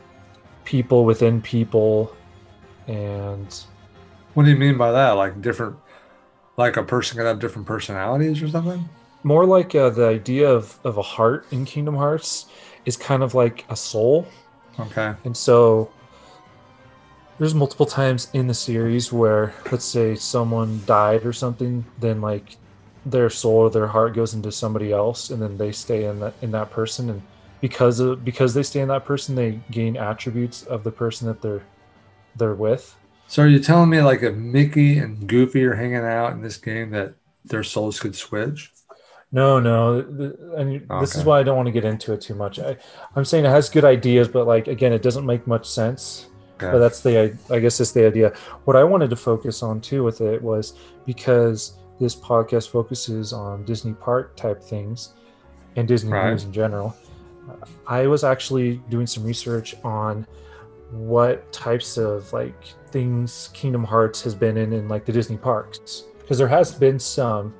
people 0.64 1.04
within 1.04 1.40
people, 1.40 2.14
and 2.86 3.64
what 4.34 4.44
do 4.44 4.50
you 4.50 4.56
mean 4.56 4.76
by 4.76 4.92
that? 4.92 5.12
Like 5.12 5.40
different, 5.42 5.76
like 6.56 6.76
a 6.76 6.82
person 6.82 7.16
can 7.16 7.26
have 7.26 7.38
different 7.38 7.66
personalities 7.66 8.42
or 8.42 8.48
something? 8.48 8.88
more 9.22 9.44
like 9.44 9.74
uh, 9.74 9.90
the 9.90 10.06
idea 10.06 10.50
of, 10.50 10.78
of 10.84 10.96
a 10.96 11.02
heart 11.02 11.46
in 11.50 11.64
Kingdom 11.64 11.96
Hearts 11.96 12.46
is 12.86 12.96
kind 12.96 13.22
of 13.22 13.34
like 13.34 13.64
a 13.68 13.76
soul. 13.76 14.26
Okay. 14.78 15.14
And 15.24 15.36
so 15.36 15.90
there's 17.38 17.54
multiple 17.54 17.86
times 17.86 18.28
in 18.32 18.46
the 18.46 18.54
series 18.54 19.12
where 19.12 19.54
let's 19.70 19.84
say 19.84 20.14
someone 20.14 20.82
died 20.86 21.26
or 21.26 21.32
something, 21.32 21.84
then 21.98 22.20
like 22.20 22.56
their 23.04 23.30
soul 23.30 23.56
or 23.56 23.70
their 23.70 23.86
heart 23.86 24.14
goes 24.14 24.34
into 24.34 24.52
somebody 24.52 24.92
else 24.92 25.30
and 25.30 25.40
then 25.40 25.56
they 25.56 25.72
stay 25.72 26.04
in 26.04 26.20
that 26.20 26.34
in 26.42 26.50
that 26.50 26.70
person 26.70 27.08
and 27.10 27.22
because 27.60 28.00
of 28.00 28.24
because 28.24 28.54
they 28.54 28.62
stay 28.62 28.80
in 28.80 28.88
that 28.88 29.04
person 29.04 29.34
they 29.34 29.60
gain 29.70 29.96
attributes 29.96 30.64
of 30.64 30.84
the 30.84 30.90
person 30.90 31.26
that 31.26 31.42
they're 31.42 31.62
they're 32.36 32.54
with. 32.54 32.96
So 33.26 33.42
are 33.42 33.48
you 33.48 33.60
telling 33.60 33.90
me 33.90 34.00
like 34.02 34.22
if 34.22 34.34
Mickey 34.34 34.98
and 34.98 35.26
Goofy 35.28 35.64
are 35.64 35.74
hanging 35.74 35.96
out 35.96 36.32
in 36.32 36.42
this 36.42 36.56
game 36.56 36.90
that 36.90 37.14
their 37.44 37.62
souls 37.62 38.00
could 38.00 38.14
switch? 38.16 38.72
No, 39.32 39.60
no, 39.60 40.00
and 40.56 40.84
this 41.00 41.14
is 41.14 41.24
why 41.24 41.38
I 41.38 41.44
don't 41.44 41.56
want 41.56 41.66
to 41.66 41.72
get 41.72 41.84
into 41.84 42.12
it 42.12 42.20
too 42.20 42.34
much. 42.34 42.58
I, 42.58 42.76
I'm 43.14 43.24
saying 43.24 43.44
it 43.44 43.50
has 43.50 43.68
good 43.68 43.84
ideas, 43.84 44.26
but 44.26 44.48
like 44.48 44.66
again, 44.66 44.92
it 44.92 45.02
doesn't 45.02 45.24
make 45.24 45.46
much 45.46 45.68
sense. 45.68 46.26
Okay. 46.56 46.72
But 46.72 46.78
that's 46.80 47.00
the 47.00 47.38
I 47.48 47.58
guess 47.60 47.78
that's 47.78 47.92
the 47.92 48.04
idea. 48.06 48.32
What 48.64 48.76
I 48.76 48.82
wanted 48.82 49.08
to 49.10 49.16
focus 49.16 49.62
on 49.62 49.80
too 49.80 50.02
with 50.02 50.20
it 50.20 50.42
was 50.42 50.74
because 51.06 51.74
this 52.00 52.16
podcast 52.16 52.70
focuses 52.70 53.32
on 53.32 53.64
Disney 53.64 53.92
park 53.92 54.36
type 54.36 54.60
things 54.62 55.14
and 55.76 55.86
Disney 55.86 56.10
Right. 56.10 56.30
news 56.30 56.44
in 56.44 56.52
general. 56.52 56.96
I 57.86 58.06
was 58.06 58.24
actually 58.24 58.80
doing 58.88 59.06
some 59.06 59.24
research 59.24 59.74
on 59.84 60.26
what 60.90 61.50
types 61.52 61.96
of 61.96 62.32
like 62.32 62.64
things 62.90 63.50
Kingdom 63.52 63.84
Hearts 63.84 64.22
has 64.22 64.34
been 64.34 64.56
in 64.56 64.72
in 64.72 64.88
like 64.88 65.04
the 65.04 65.12
Disney 65.12 65.36
parks 65.36 66.04
because 66.18 66.38
there 66.38 66.48
has 66.48 66.72
been 66.72 66.98
some, 66.98 67.54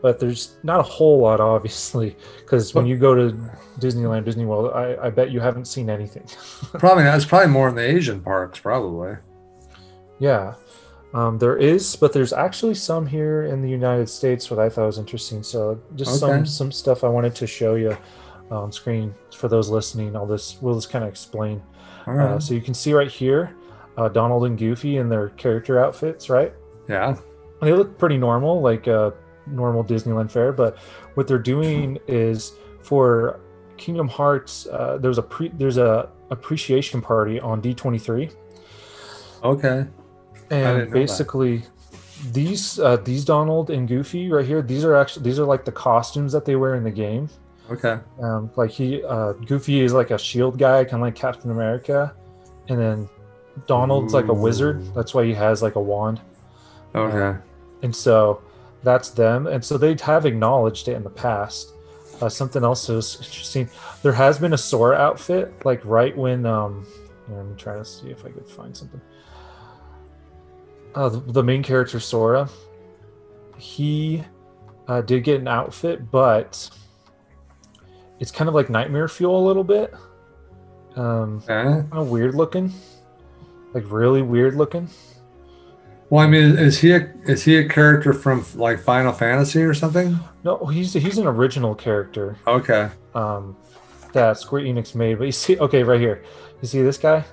but 0.00 0.18
there's 0.18 0.56
not 0.62 0.80
a 0.80 0.82
whole 0.82 1.18
lot 1.18 1.40
obviously 1.40 2.16
because 2.38 2.74
when 2.74 2.86
you 2.86 2.96
go 2.96 3.14
to 3.14 3.36
Disneyland, 3.78 4.24
Disney 4.24 4.44
World, 4.44 4.72
I, 4.74 4.96
I 5.06 5.10
bet 5.10 5.30
you 5.30 5.40
haven't 5.40 5.66
seen 5.66 5.90
anything. 5.90 6.24
probably 6.78 7.04
not. 7.04 7.16
It's 7.16 7.24
probably 7.24 7.48
more 7.48 7.68
in 7.68 7.74
the 7.74 7.82
Asian 7.82 8.20
parks, 8.20 8.58
probably. 8.58 9.16
Yeah, 10.18 10.54
um, 11.14 11.38
there 11.38 11.56
is, 11.56 11.94
but 11.96 12.12
there's 12.12 12.32
actually 12.32 12.74
some 12.74 13.06
here 13.06 13.44
in 13.44 13.60
the 13.60 13.68
United 13.68 14.08
States 14.08 14.50
what 14.50 14.58
I 14.58 14.68
thought 14.68 14.86
was 14.86 14.98
interesting. 14.98 15.42
So 15.42 15.80
just 15.94 16.18
some 16.18 16.46
some 16.46 16.72
stuff 16.72 17.04
I 17.04 17.08
wanted 17.08 17.34
to 17.36 17.46
show 17.46 17.74
you 17.74 17.96
on 18.50 18.70
screen 18.72 19.14
for 19.34 19.48
those 19.48 19.68
listening. 19.70 20.14
All 20.16 20.26
this 20.26 20.58
we'll 20.60 20.74
just 20.74 20.90
kind 20.90 21.04
of 21.04 21.10
explain. 21.10 21.62
All 22.06 22.14
right. 22.14 22.30
Uh, 22.32 22.40
so 22.40 22.54
you 22.54 22.60
can 22.60 22.74
see 22.74 22.92
right 22.92 23.10
here, 23.10 23.54
uh, 23.96 24.08
Donald 24.08 24.44
and 24.44 24.58
Goofy 24.58 24.96
in 24.98 25.08
their 25.08 25.28
character 25.30 25.78
outfits, 25.82 26.28
right? 26.28 26.52
yeah. 26.88 27.08
And 27.10 27.70
they 27.70 27.72
look 27.74 27.96
pretty 27.96 28.18
normal, 28.18 28.60
like 28.60 28.88
a 28.88 29.14
normal 29.46 29.84
Disneyland 29.84 30.32
fare. 30.32 30.52
But 30.52 30.78
what 31.14 31.28
they're 31.28 31.38
doing 31.38 31.96
is 32.08 32.52
for 32.82 33.38
Kingdom 33.76 34.08
Hearts, 34.08 34.66
uh, 34.66 34.98
there's 35.00 35.18
a 35.18 35.22
pre 35.22 35.48
there's 35.50 35.76
a 35.78 36.08
appreciation 36.30 37.00
party 37.00 37.38
on 37.38 37.60
D23 37.62 38.32
Okay. 39.44 39.86
and 40.50 40.80
that. 40.80 40.90
basically 40.90 41.62
these 42.32 42.78
uh, 42.78 42.96
these 42.96 43.24
Donald 43.24 43.70
and 43.70 43.86
Goofy 43.86 44.30
right 44.30 44.46
here 44.46 44.62
these 44.62 44.84
are 44.84 44.94
actually 44.94 45.24
these 45.24 45.38
are 45.38 45.44
like 45.44 45.64
the 45.64 45.72
costumes 45.72 46.32
that 46.32 46.44
they 46.44 46.56
wear 46.56 46.74
in 46.74 46.84
the 46.84 46.90
game 46.90 47.28
Okay. 47.72 47.98
um, 48.20 48.50
like 48.56 48.70
he 48.70 49.02
uh, 49.04 49.32
Goofy 49.32 49.80
is 49.80 49.92
like 49.92 50.10
a 50.10 50.18
shield 50.18 50.58
guy 50.58 50.84
kind 50.84 50.96
of 50.96 51.00
like 51.00 51.14
Captain 51.14 51.50
America. 51.50 52.14
And 52.68 52.78
then 52.78 53.08
Donald's 53.66 54.14
like 54.14 54.28
a 54.28 54.34
wizard. 54.34 54.94
That's 54.94 55.14
why 55.14 55.24
he 55.24 55.34
has 55.34 55.62
like 55.62 55.74
a 55.76 55.80
wand. 55.80 56.20
Okay. 56.94 57.38
and 57.82 57.94
so 57.94 58.42
that's 58.82 59.10
them. 59.10 59.46
And 59.46 59.64
so 59.64 59.78
they 59.78 59.96
have 60.02 60.26
acknowledged 60.26 60.88
it 60.88 60.92
in 60.94 61.02
the 61.02 61.10
past. 61.10 61.72
Uh, 62.20 62.28
something 62.28 62.62
else 62.62 62.88
was 62.88 63.16
interesting. 63.16 63.68
There 64.02 64.12
has 64.12 64.38
been 64.38 64.52
a 64.52 64.58
Sora 64.58 64.96
outfit 64.96 65.52
like 65.64 65.84
right 65.84 66.16
when 66.16 66.46
um 66.46 66.86
I'm 67.28 67.56
trying 67.56 67.78
to 67.78 67.84
see 67.84 68.10
if 68.10 68.24
I 68.24 68.30
could 68.30 68.46
find 68.48 68.76
something. 68.76 69.00
Uh, 70.94 71.08
the, 71.08 71.20
the 71.20 71.42
main 71.42 71.62
character 71.62 71.98
Sora 71.98 72.48
he 73.56 74.22
uh, 74.88 75.00
did 75.00 75.24
get 75.24 75.40
an 75.40 75.48
outfit 75.48 76.10
but 76.10 76.68
it's 78.22 78.30
kind 78.30 78.46
of 78.48 78.54
like 78.54 78.70
nightmare 78.70 79.08
fuel 79.08 79.36
a 79.36 79.44
little 79.46 79.64
bit 79.64 79.92
um 80.96 81.42
okay. 81.48 81.62
kind 81.90 81.92
of 81.92 82.08
weird 82.08 82.34
looking 82.34 82.72
like 83.74 83.84
really 83.90 84.22
weird 84.22 84.54
looking 84.54 84.88
Well, 86.10 86.22
I 86.22 86.28
mean, 86.28 86.58
is 86.58 86.78
he 86.78 86.92
a 86.92 87.10
is 87.24 87.42
he 87.42 87.56
a 87.56 87.66
character 87.68 88.12
from 88.12 88.44
like 88.54 88.78
Final 88.80 89.12
Fantasy 89.14 89.62
or 89.62 89.72
something? 89.74 90.18
no 90.44 90.66
he's 90.66 90.92
he's 90.92 91.16
an 91.18 91.26
original 91.26 91.74
character 91.74 92.36
Okay. 92.46 92.90
um, 93.14 93.56
that 94.12 94.36
Square 94.36 94.64
Enix 94.64 94.94
made. 94.94 95.16
But 95.18 95.24
you 95.24 95.32
see, 95.32 95.58
okay, 95.58 95.82
right 95.82 95.98
here, 96.00 96.22
you 96.60 96.68
see 96.68 96.82
this 96.82 96.98
guy. 96.98 97.24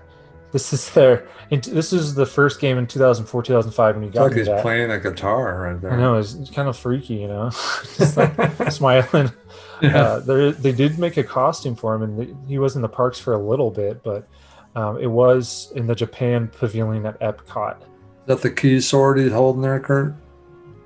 This 0.54 0.72
is 0.72 0.90
their. 0.94 1.28
and 1.52 1.62
This 1.62 1.92
is 1.92 2.16
the 2.16 2.26
first 2.26 2.62
game 2.62 2.78
in 2.78 2.88
2004, 2.88 3.44
2005 3.44 3.96
when 3.96 4.04
you 4.04 4.10
It's 4.10 4.18
got 4.18 4.24
like 4.30 4.36
he's 4.38 4.48
that. 4.48 4.62
playing 4.64 4.90
a 4.92 4.98
guitar 5.00 5.62
right 5.62 5.80
there. 5.82 5.92
I 5.92 5.98
know 5.98 6.16
it's, 6.18 6.34
it's 6.36 6.50
kind 6.50 6.70
of 6.70 6.78
freaky, 6.78 7.16
you 7.16 7.28
know, 7.28 7.50
just 7.98 8.16
like 8.16 8.32
smiling. 8.72 9.30
yeah. 9.82 10.02
Uh, 10.02 10.20
there, 10.20 10.52
they 10.52 10.72
did 10.72 11.00
make 11.00 11.18
a 11.18 11.24
costume 11.24 11.76
for 11.76 11.96
him, 11.96 12.02
and 12.04 12.18
the, 12.20 12.36
he 12.48 12.58
was 12.60 12.76
in 12.76 12.82
the 12.82 12.90
parks 12.90 13.20
for 13.20 13.34
a 13.34 13.38
little 13.38 13.72
bit, 13.72 14.04
but 14.04 14.28
um, 14.76 14.98
it 15.00 15.08
was 15.08 15.72
in 15.76 15.88
the 15.88 15.96
Japan 15.96 16.48
pavilion 16.48 17.06
at 17.06 17.20
Epcot. 17.20 17.80
Is 17.82 17.86
that 18.28 18.42
the 18.42 18.52
key 18.52 18.80
sword 18.82 19.20
he's 19.20 19.32
holding 19.32 19.62
there, 19.62 19.80
Kurt? 19.80 20.14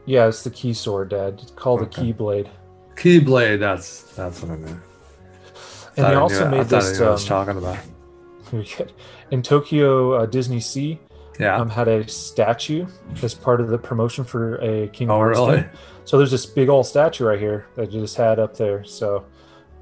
Yeah, 0.06 0.28
it's 0.28 0.44
the 0.44 0.50
key 0.50 0.74
sword, 0.74 1.10
Dad. 1.10 1.40
It's 1.42 1.52
called 1.52 1.82
Okay. 1.82 2.12
the 2.12 2.14
Keyblade. 2.14 2.48
Keyblade. 2.96 3.60
That's 3.60 4.04
that's 4.16 4.42
what 4.42 4.52
I 4.52 4.56
meant. 4.58 4.80
And 5.98 6.06
they 6.06 6.12
I 6.12 6.16
also 6.16 6.40
knew- 6.42 6.46
I 6.46 6.50
made 6.50 6.60
I 6.62 6.64
this. 6.64 6.94
knew 6.94 7.00
what 7.06 7.08
I 7.10 7.12
was 7.12 7.24
Um, 7.24 7.28
talking 7.46 7.58
about. 7.58 7.78
In 9.32 9.42
Tokyo 9.42 10.14
uh, 10.14 10.28
DisneySea, 10.28 11.00
Yeah. 11.40 11.58
um, 11.58 11.70
had 11.70 11.88
a 11.88 12.08
statue 12.08 12.86
as 13.24 13.34
part 13.34 13.62
of 13.62 13.70
the 13.70 13.78
promotion 13.78 14.24
for 14.24 14.56
a 14.58 14.88
Kingdom 14.90 15.16
oh, 15.16 15.20
Hearts 15.20 15.40
really? 15.40 15.58
game. 15.62 15.70
So 16.06 16.18
there's 16.18 16.32
this 16.32 16.46
big 16.46 16.70
old 16.70 16.86
statue 16.86 17.26
right 17.26 17.40
here 17.40 17.66
that 17.76 17.92
you 17.92 18.02
just 18.02 18.16
had 18.18 18.40
up 18.40 18.56
there. 18.58 18.84
So 18.84 19.26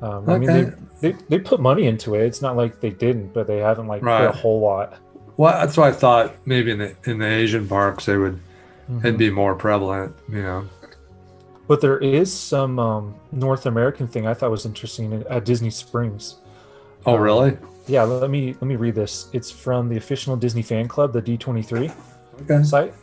um, 0.01 0.29
I 0.29 0.37
mean, 0.39 0.51
they, 0.51 1.11
they 1.11 1.17
they 1.29 1.39
put 1.39 1.59
money 1.59 1.85
into 1.87 2.15
it. 2.15 2.23
It's 2.25 2.41
not 2.41 2.55
like 2.57 2.79
they 2.79 2.89
didn't, 2.89 3.33
but 3.33 3.45
they 3.47 3.57
haven't 3.57 3.87
like 3.87 4.01
put 4.01 4.09
a 4.25 4.31
whole 4.31 4.59
lot. 4.59 4.97
Well, 5.37 5.53
that's 5.53 5.77
why 5.77 5.89
I 5.89 5.91
thought 5.91 6.35
maybe 6.45 6.71
in 6.71 6.79
the 6.79 6.95
in 7.05 7.19
the 7.19 7.27
Asian 7.27 7.67
parks 7.67 8.05
they 8.05 8.17
would 8.17 8.39
it'd 8.99 9.15
Mhm. 9.15 9.17
be 9.17 9.29
more 9.29 9.55
prevalent. 9.55 10.15
You 10.29 10.41
know. 10.41 10.69
But 11.67 11.79
there 11.81 11.99
is 11.99 12.33
some 12.33 12.79
um, 12.79 13.15
North 13.31 13.65
American 13.65 14.07
thing 14.07 14.27
I 14.27 14.33
thought 14.33 14.51
was 14.51 14.65
interesting 14.65 15.23
at 15.29 15.45
Disney 15.45 15.69
Springs. 15.69 16.37
Oh, 17.05 17.15
Um, 17.15 17.21
really? 17.21 17.57
Yeah, 17.87 18.03
let 18.03 18.29
me 18.29 18.53
let 18.59 18.63
me 18.63 18.75
read 18.75 18.95
this. 18.95 19.29
It's 19.33 19.49
from 19.51 19.87
the 19.87 19.97
official 19.97 20.35
Disney 20.35 20.61
fan 20.63 20.87
club, 20.87 21.13
the 21.13 21.21
D23 21.21 21.91
Okay. 22.41 22.63
site. 22.63 22.93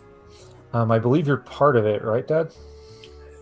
Um, 0.72 0.90
I 0.90 0.98
believe 0.98 1.26
you're 1.26 1.38
part 1.38 1.76
of 1.76 1.87
it, 1.87 2.02
right, 2.04 2.26
Dad? 2.28 2.50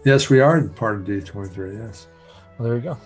Yes, 0.07 0.31
we 0.31 0.39
are 0.39 0.63
part 0.69 0.95
of 0.95 1.05
D 1.05 1.21
twenty 1.21 1.49
three. 1.49 1.77
Yes. 1.77 2.07
Well, 2.57 2.69
there 2.69 2.77
you 2.77 2.83
go. 2.83 2.99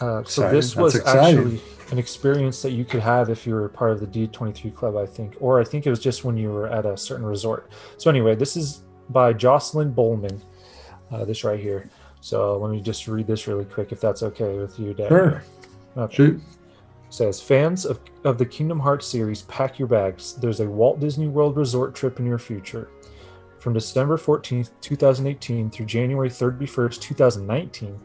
Uh, 0.00 0.22
so 0.22 0.48
this 0.48 0.76
was 0.76 1.04
actually 1.04 1.60
an 1.90 1.98
experience 1.98 2.62
that 2.62 2.70
you 2.70 2.84
could 2.84 3.00
have 3.00 3.30
if 3.30 3.44
you 3.48 3.52
were 3.52 3.68
part 3.68 3.90
of 3.90 3.98
the 3.98 4.06
D23 4.06 4.72
club, 4.72 4.96
I 4.96 5.06
think, 5.06 5.34
or 5.40 5.60
I 5.60 5.64
think 5.64 5.86
it 5.86 5.90
was 5.90 5.98
just 5.98 6.24
when 6.24 6.36
you 6.36 6.50
were 6.50 6.68
at 6.68 6.86
a 6.86 6.96
certain 6.96 7.26
resort. 7.26 7.68
So 7.98 8.08
anyway, 8.08 8.36
this 8.36 8.56
is 8.56 8.82
by 9.10 9.32
Jocelyn 9.32 9.92
Bowman. 9.92 10.40
Uh, 11.10 11.24
this 11.24 11.42
right 11.42 11.58
here. 11.58 11.90
So 12.20 12.56
let 12.58 12.70
me 12.70 12.80
just 12.80 13.08
read 13.08 13.26
this 13.26 13.48
really 13.48 13.64
quick, 13.64 13.90
if 13.90 14.00
that's 14.00 14.22
okay 14.22 14.56
with 14.56 14.78
you, 14.78 14.94
Dad. 14.94 15.08
Sure. 15.08 15.42
Okay. 15.96 16.14
Shoot. 16.14 16.40
says 17.10 17.40
fans 17.40 17.84
of, 17.84 17.98
of 18.22 18.38
the 18.38 18.46
Kingdom 18.46 18.78
Hearts 18.78 19.06
series, 19.08 19.42
pack 19.42 19.80
your 19.80 19.88
bags. 19.88 20.34
There's 20.34 20.60
a 20.60 20.66
Walt 20.66 21.00
Disney 21.00 21.26
World 21.26 21.56
resort 21.56 21.96
trip 21.96 22.20
in 22.20 22.26
your 22.26 22.38
future. 22.38 22.88
From 23.60 23.74
December 23.74 24.16
14th, 24.16 24.70
2018 24.80 25.70
through 25.70 25.84
January 25.84 26.30
31st, 26.30 26.98
2019, 26.98 28.00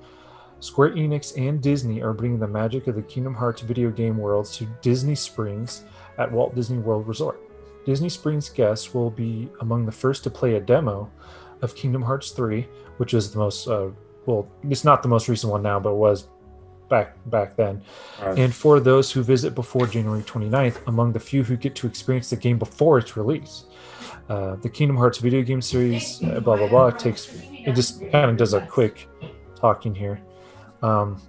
Square 0.60 0.96
Enix 0.96 1.38
and 1.38 1.62
Disney 1.62 2.02
are 2.02 2.12
bringing 2.12 2.40
the 2.40 2.48
magic 2.48 2.88
of 2.88 2.96
the 2.96 3.02
Kingdom 3.02 3.34
Hearts 3.34 3.62
video 3.62 3.90
game 3.90 4.18
worlds 4.18 4.58
to 4.58 4.68
Disney 4.82 5.16
Springs 5.16 5.86
at 6.18 6.30
Walt 6.30 6.56
Disney 6.56 6.80
World 6.80 7.08
Resort. 7.08 7.40
Disney 7.86 8.10
Springs 8.10 8.50
guests 8.50 8.94
will 8.94 9.10
be 9.10 9.50
among 9.62 9.86
the 9.86 9.94
first 9.94 10.24
to 10.26 10.30
play 10.30 10.56
a 10.56 10.60
demo 10.60 11.10
of 11.62 11.74
Kingdom 11.74 12.02
Hearts 12.02 12.32
3, 12.32 12.68
which 12.98 13.14
is 13.14 13.32
the 13.32 13.40
most 13.40 13.66
uh, 13.70 13.88
well, 14.26 14.50
it's 14.64 14.84
not 14.84 15.04
the 15.04 15.10
most 15.10 15.30
recent 15.30 15.52
one 15.52 15.62
now, 15.62 15.80
but 15.80 15.96
was 15.96 16.28
back 16.90 17.16
back 17.28 17.56
then. 17.56 17.82
Right. 18.22 18.38
And 18.38 18.54
for 18.54 18.80
those 18.80 19.12
who 19.12 19.24
visit 19.24 19.56
before 19.56 19.88
January 19.88 20.22
29th, 20.24 20.86
among 20.88 21.14
the 21.14 21.20
few 21.20 21.44
who 21.44 21.58
get 21.58 21.76
to 21.76 21.88
experience 21.88 22.30
the 22.30 22.36
game 22.36 22.58
before 22.60 22.98
its 23.00 23.18
release. 23.18 23.66
Uh, 24.28 24.56
the 24.56 24.70
Kingdom 24.70 24.98
Hearts 24.98 25.20
video 25.20 25.44
game 25.44 25.62
series, 25.62 26.24
uh, 26.24 26.40
blah 26.40 26.58
blah 26.58 26.68
blah, 26.68 26.90
takes 26.90 27.30
it 27.52 27.74
just 27.74 28.00
kind 28.12 28.32
of 28.32 28.38
does 28.38 28.54
a 28.54 28.62
quick 28.62 29.08
talking 29.56 29.94
here. 29.94 30.20
Um, 30.82 31.22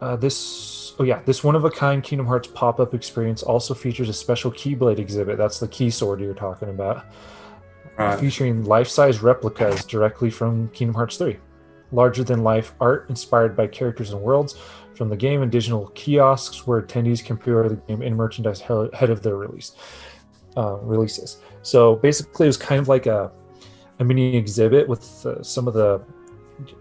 uh, 0.00 0.16
this 0.16 0.94
oh 0.98 1.04
yeah, 1.04 1.22
this 1.24 1.44
one 1.44 1.54
of 1.54 1.64
a 1.64 1.70
kind 1.70 2.02
Kingdom 2.02 2.26
Hearts 2.26 2.48
pop 2.48 2.80
up 2.80 2.94
experience 2.94 3.44
also 3.44 3.74
features 3.74 4.08
a 4.08 4.12
special 4.12 4.50
Keyblade 4.50 4.98
exhibit. 4.98 5.38
That's 5.38 5.60
the 5.60 5.68
key 5.68 5.90
sword 5.90 6.20
you're 6.20 6.34
talking 6.34 6.68
about, 6.68 7.04
Right. 7.96 8.18
featuring 8.18 8.64
life 8.64 8.88
size 8.88 9.22
replicas 9.22 9.84
directly 9.84 10.30
from 10.30 10.68
Kingdom 10.70 10.94
Hearts 10.94 11.16
3. 11.18 11.38
Larger 11.92 12.24
than 12.24 12.42
life 12.42 12.74
art 12.80 13.06
inspired 13.08 13.56
by 13.56 13.66
characters 13.66 14.12
and 14.12 14.20
worlds 14.20 14.56
from 14.94 15.08
the 15.08 15.16
game 15.16 15.42
and 15.42 15.52
digital 15.52 15.88
kiosks 15.94 16.66
where 16.66 16.80
attendees 16.82 17.24
can 17.24 17.36
pre 17.36 17.52
order 17.52 17.68
the 17.70 17.76
game 17.76 18.02
and 18.02 18.16
merchandise 18.16 18.62
ahead 18.62 19.10
of 19.10 19.22
their 19.22 19.36
release 19.36 19.72
uh, 20.56 20.76
releases. 20.76 21.38
So 21.62 21.96
basically, 21.96 22.46
it 22.46 22.48
was 22.48 22.56
kind 22.56 22.80
of 22.80 22.88
like 22.88 23.06
a, 23.06 23.30
a 23.98 24.04
mini 24.04 24.36
exhibit 24.36 24.88
with 24.88 25.24
uh, 25.26 25.42
some 25.42 25.68
of 25.68 25.74
the 25.74 26.02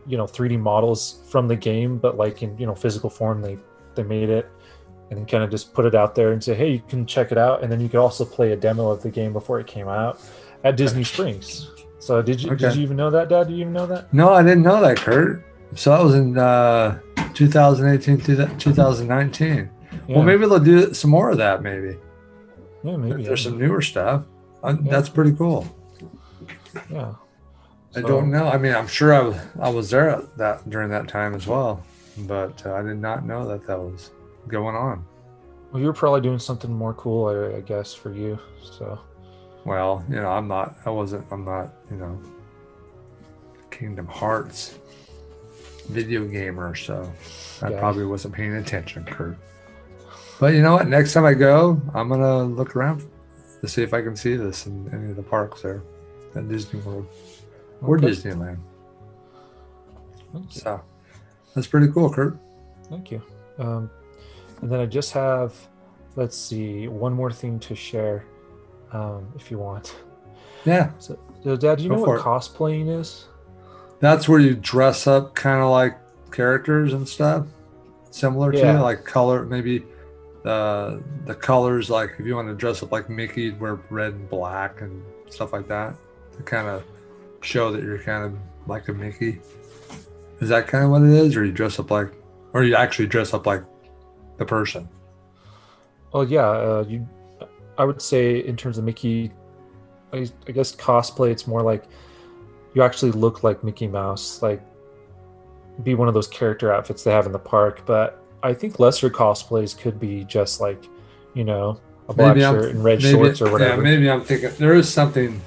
you 0.08 0.18
know 0.18 0.26
3D 0.26 0.60
models 0.60 1.22
from 1.30 1.48
the 1.48 1.56
game, 1.56 1.98
but 1.98 2.18
like 2.18 2.44
in 2.44 2.58
you 2.58 2.66
know 2.66 2.76
physical 2.76 3.10
form. 3.10 3.42
They 3.42 3.58
they 3.96 4.04
made 4.04 4.30
it 4.30 4.50
and 5.10 5.28
kind 5.28 5.44
of 5.44 5.52
just 5.52 5.74
put 5.74 5.86
it 5.86 5.94
out 5.94 6.16
there 6.16 6.32
and 6.32 6.42
say, 6.42 6.56
hey, 6.56 6.72
you 6.72 6.82
can 6.88 7.06
check 7.06 7.32
it 7.32 7.38
out, 7.38 7.62
and 7.62 7.72
then 7.72 7.82
you 7.82 7.90
could 7.90 8.00
also 8.00 8.24
play 8.24 8.54
a 8.54 8.56
demo 8.56 8.90
of 8.90 9.04
the 9.04 9.10
game 9.10 9.34
before 9.34 9.60
it 9.60 9.68
came 9.68 9.90
out 9.90 10.22
at 10.64 10.78
Disney 10.78 11.04
Springs. 11.04 11.70
So 12.02 12.20
did 12.20 12.42
you 12.42 12.56
did 12.56 12.76
you 12.76 12.82
even 12.82 12.98
know 12.98 13.12
that, 13.12 13.30
Dad? 13.30 13.48
Did 13.48 13.54
you 13.54 13.62
even 13.62 13.74
know 13.74 13.86
that? 13.86 14.12
No, 14.12 14.34
I 14.34 14.42
didn't 14.42 14.64
know 14.64 14.82
that, 14.82 14.98
Kurt. 14.98 15.46
So 15.76 15.92
that 15.92 16.04
was 16.04 16.16
in 16.16 16.36
uh, 16.36 17.00
2018, 17.36 18.58
2019. 18.58 19.70
Yeah, 20.08 20.16
Well, 20.16 20.24
maybe 20.24 20.42
they'll 20.48 20.60
do 20.60 20.96
some 20.96 21.12
more 21.12 21.30
of 21.30 21.38
that. 21.38 21.62
Maybe 21.62 21.98
yeah, 22.84 22.98
maybe. 22.98 23.24
there's 23.24 23.44
some 23.44 23.60
newer 23.60 23.84
stuff. 23.84 24.24
Uh, 24.64 24.76
Yeah. 24.84 24.92
That's 24.92 25.10
pretty 25.10 25.34
cool. 25.34 25.68
yeah. 26.90 27.14
I 27.96 28.02
don't 28.02 28.32
know. 28.32 28.48
I 28.48 28.58
mean, 28.58 28.74
I'm 28.74 28.88
sure 28.88 29.14
I 29.14 29.22
was 29.22 29.36
I 29.60 29.70
was 29.70 29.92
there 29.92 30.10
at 30.10 30.38
that 30.38 30.68
during 30.72 30.90
that 30.90 31.08
time 31.08 31.36
as 31.36 31.46
well, 31.46 31.84
but 32.18 32.66
uh, 32.66 32.74
I 32.74 32.82
did 32.82 32.98
not 32.98 33.26
know 33.26 33.48
that 33.48 33.68
that 33.68 33.78
was 33.78 34.10
going 34.48 34.76
on. 34.76 35.06
Well, 35.72 35.84
you're 35.84 35.94
probably 35.94 36.22
doing 36.22 36.40
something 36.40 36.74
more 36.74 36.96
cool, 36.96 37.28
I, 37.28 37.58
I 37.58 37.62
guess, 37.62 37.94
for 37.94 38.12
you. 38.12 38.40
So 38.64 39.00
Well, 39.66 40.04
you 40.10 40.16
know, 40.16 40.30
I'm 40.30 40.48
not. 40.48 40.76
I 40.86 40.90
wasn't. 40.90 41.26
I'm 41.32 41.46
not. 41.46 41.74
You 41.92 41.98
know, 41.98 42.22
Kingdom 43.70 44.08
Hearts 44.08 44.78
video 45.90 46.26
gamer, 46.26 46.74
so 46.76 47.12
I 47.62 47.70
Yeah. 47.72 47.80
probably 47.80 48.06
wasn't 48.06 48.34
paying 48.34 48.54
attention, 48.56 49.04
Kurt. 49.06 49.38
But 50.40 50.54
you 50.54 50.62
know 50.62 50.74
what? 50.74 50.88
Next 50.88 51.14
time 51.14 51.26
I 51.26 51.34
go, 51.34 51.82
I'm 51.94 52.08
gonna 52.10 52.44
look 52.44 52.76
around 52.76 53.04
to 53.62 53.68
see 53.68 53.84
if 53.84 53.94
I 53.94 54.02
can 54.02 54.16
see 54.16 54.36
this 54.36 54.66
in 54.68 54.90
any 54.94 55.10
of 55.12 55.16
the 55.16 55.24
parks 55.24 55.62
there 55.62 55.82
at 56.36 56.48
Disney 56.48 56.80
World 56.82 57.08
or 57.82 57.98
Okay. 57.98 58.08
Disneyland. 58.08 58.58
So 60.50 60.82
that's 61.54 61.68
pretty 61.68 61.92
cool, 61.92 62.10
Kurt. 62.12 62.38
Thank 62.90 63.12
you. 63.12 63.22
Um, 63.60 63.90
and 64.62 64.72
then 64.72 64.80
I 64.80 64.86
just 64.86 65.12
have, 65.12 65.54
let's 66.16 66.38
see, 66.38 66.88
one 66.88 67.14
more 67.14 67.32
thing 67.32 67.60
to 67.60 67.76
share, 67.76 68.24
um, 68.94 69.28
if 69.36 69.50
you 69.52 69.58
want. 69.58 69.96
Yeah, 70.66 70.92
So, 71.00 71.18
so 71.44 71.56
Dad, 71.56 71.78
do 71.80 71.84
you 71.84 71.90
Go 71.90 71.96
know 71.96 72.02
what 72.04 72.20
it. 72.20 72.24
cosplaying 72.24 73.00
is? 73.00 73.28
that's 74.00 74.28
where 74.28 74.40
you 74.40 74.56
dress 74.56 75.06
up 75.08 75.36
kind 75.36 75.62
of 75.62 75.70
like 75.70 75.98
characters 76.32 76.94
and 76.94 77.08
stuff, 77.08 77.46
similar 78.10 78.54
Yeah. 78.54 78.74
to 78.74 78.82
like 78.84 79.04
color, 79.06 79.46
maybe 79.46 79.84
the 80.44 81.02
the 81.26 81.36
colors. 81.36 81.90
Like 81.90 82.12
if 82.20 82.26
you 82.26 82.36
want 82.36 82.48
to 82.48 82.56
dress 82.56 82.82
up 82.84 82.92
like 82.92 83.10
Mickey, 83.10 83.44
you'd 83.44 83.60
wear 83.60 83.76
red 83.90 84.14
and 84.14 84.30
black 84.30 84.82
and 84.82 85.04
stuff 85.30 85.54
like 85.54 85.68
that 85.68 85.96
to 86.38 86.44
kind 86.44 86.68
of 86.68 86.84
show 87.42 87.72
that 87.72 87.84
you're 87.84 88.00
kind 88.00 88.24
of 88.26 88.38
like 88.68 88.88
a 88.88 88.94
Mickey. 88.94 89.40
Is 90.40 90.50
that 90.50 90.68
kind 90.68 90.84
of 90.86 90.90
what 90.92 91.04
it 91.04 91.10
is, 91.10 91.36
or 91.36 91.46
you 91.46 91.52
dress 91.52 91.78
up 91.80 91.92
like, 91.92 92.12
or 92.54 92.64
you 92.64 92.76
actually 92.76 93.08
dress 93.08 93.34
up 93.36 93.46
like 93.46 93.64
the 94.38 94.46
person? 94.46 94.90
Oh 96.14 96.22
yeah, 96.22 96.48
uh, 96.48 96.86
you. 96.88 97.08
I 97.82 97.84
would 97.84 98.00
say 98.00 98.38
in 98.46 98.56
terms 98.56 98.78
of 98.78 98.84
Mickey, 98.84 99.32
I, 100.14 100.30
I 100.48 100.52
guess 100.52 100.76
cosplay. 100.76 101.32
It's 101.32 101.48
more 101.48 101.64
like 101.64 101.86
you 102.76 102.84
actually 102.84 103.12
look 103.12 103.44
like 103.44 103.64
Mickey 103.64 103.88
Mouse, 103.88 104.44
like 104.44 104.62
be 105.84 105.96
one 105.96 106.08
of 106.08 106.14
those 106.14 106.28
character 106.28 106.72
outfits 106.72 107.04
they 107.04 107.12
have 107.12 107.26
in 107.26 107.32
the 107.32 107.40
park. 107.40 107.82
But 107.88 108.22
I 108.44 108.54
think 108.54 108.80
lesser 108.80 109.10
cosplays 109.10 109.76
could 109.76 110.00
be 110.00 110.24
just 110.26 110.62
like, 110.62 110.84
you 111.34 111.44
know, 111.44 111.80
a 112.08 112.14
black 112.14 112.36
Maybe 112.36 112.46
I'm- 112.46 112.54
shirt 112.54 112.70
and 112.76 112.84
red 112.84 113.02
Maybe, 113.02 113.14
shorts 113.18 113.42
or 113.42 113.52
whatever. 113.52 113.78
Yeah, 113.78 113.90
maybe 113.90 114.12
I'm 114.12 114.22
thinking 114.22 114.52
there 114.60 114.76
is 114.76 114.88
something, 114.88 115.42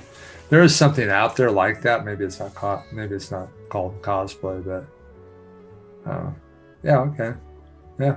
there 0.50 0.64
is 0.64 0.74
something 0.74 1.08
out 1.10 1.36
there 1.36 1.52
like 1.52 1.82
that. 1.82 2.04
Maybe 2.04 2.24
it's 2.24 2.40
not 2.40 2.52
co- 2.56 2.82
maybe 2.90 3.14
it's 3.14 3.30
not 3.30 3.46
called 3.68 4.02
cosplay, 4.02 4.58
but 4.64 6.10
uh, 6.10 6.30
yeah, 6.82 6.98
okay. 6.98 7.34
Yeah, 8.00 8.16